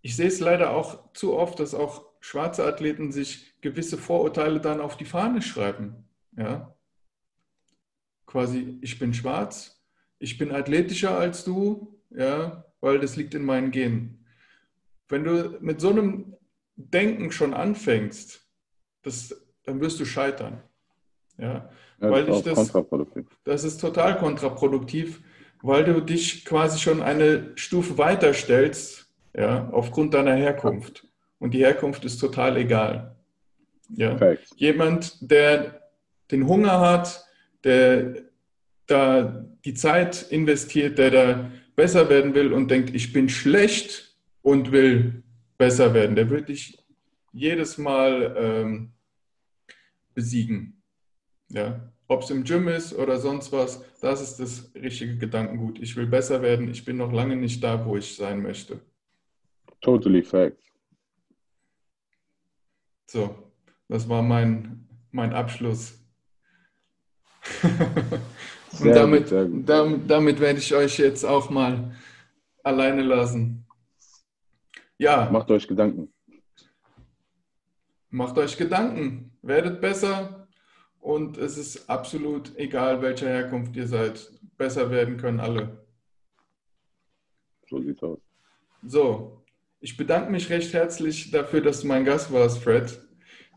[0.03, 4.82] ich sehe es leider auch zu oft, dass auch schwarze Athleten sich gewisse Vorurteile dann
[4.82, 6.05] auf die Fahne schreiben.
[6.36, 6.76] Ja.
[8.26, 9.82] Quasi, ich bin schwarz,
[10.18, 14.26] ich bin athletischer als du, ja, weil das liegt in meinen Genen.
[15.09, 16.36] Wenn du mit so einem
[16.76, 18.47] Denken schon anfängst,
[19.01, 19.34] das,
[19.64, 20.62] dann wirst du scheitern.
[21.41, 21.70] Ja,
[22.01, 22.72] ja weil das, ich das,
[23.45, 25.22] das ist total kontraproduktiv,
[25.62, 31.07] weil du dich quasi schon eine Stufe weiter stellst, ja, aufgrund deiner Herkunft.
[31.38, 33.16] Und die Herkunft ist total egal.
[33.88, 34.18] Ja.
[34.57, 35.80] Jemand, der
[36.30, 37.24] den Hunger hat,
[37.64, 38.14] der
[38.86, 44.11] da die Zeit investiert, der da besser werden will und denkt, ich bin schlecht,
[44.43, 45.22] und will
[45.59, 46.16] besser werden.
[46.16, 46.78] Der wird dich
[47.32, 48.93] jedes Mal ähm,
[50.14, 50.80] besiegen.
[51.51, 51.81] Ja?
[52.09, 55.79] Ob es im Gym ist oder sonst was, das ist das richtige Gedankengut.
[55.79, 58.81] Ich will besser werden, ich bin noch lange nicht da, wo ich sein möchte.
[59.81, 60.59] Totally fact.
[63.07, 63.35] So,
[63.89, 65.99] das war mein, mein Abschluss.
[68.81, 71.93] Und damit, damit, damit werde ich euch jetzt auch mal
[72.63, 73.67] alleine lassen.
[74.99, 75.29] Ja.
[75.31, 76.13] Macht euch Gedanken.
[78.11, 79.33] Macht euch Gedanken.
[79.43, 80.39] Werdet besser.
[81.01, 84.31] Und es ist absolut egal, welcher Herkunft ihr seid.
[84.57, 85.85] Besser werden können alle.
[87.69, 88.19] So sieht's aus.
[88.87, 89.43] So,
[89.81, 93.01] ich bedanke mich recht herzlich dafür, dass du mein Gast warst, Fred.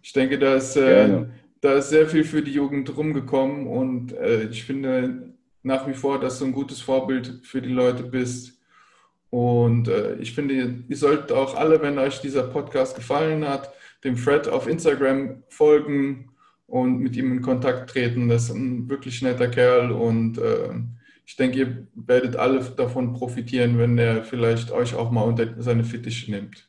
[0.02, 1.26] Ich denke, da ist, äh,
[1.62, 5.34] da ist sehr viel für die Jugend rumgekommen und äh, ich finde
[5.64, 8.62] nach wie vor, dass du ein gutes Vorbild für die Leute bist.
[9.30, 13.74] Und äh, ich finde, ihr solltet auch alle, wenn euch dieser Podcast gefallen hat,
[14.04, 16.33] dem Fred auf Instagram folgen
[16.74, 18.30] und mit ihm in Kontakt treten.
[18.30, 20.70] Das ist ein wirklich netter Kerl und äh,
[21.24, 25.84] ich denke, ihr werdet alle davon profitieren, wenn er vielleicht euch auch mal unter seine
[25.84, 26.68] Fittiche nimmt.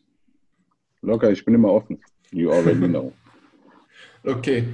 [1.00, 2.02] Locker, ich bin immer offen.
[2.32, 3.14] You already know.
[4.24, 4.64] okay.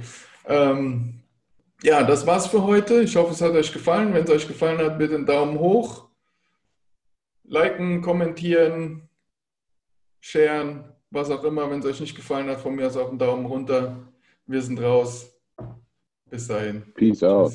[0.45, 1.21] Ähm,
[1.81, 3.01] ja, das war's für heute.
[3.01, 4.13] Ich hoffe, es hat euch gefallen.
[4.13, 6.09] Wenn es euch gefallen hat, bitte einen Daumen hoch
[7.45, 9.09] liken, kommentieren,
[10.19, 11.69] sharen, was auch immer.
[11.69, 14.11] Wenn es euch nicht gefallen hat, von mir aus auch einen Daumen runter.
[14.45, 15.31] Wir sind raus.
[16.29, 16.93] Bis dahin.
[16.95, 17.53] Peace out.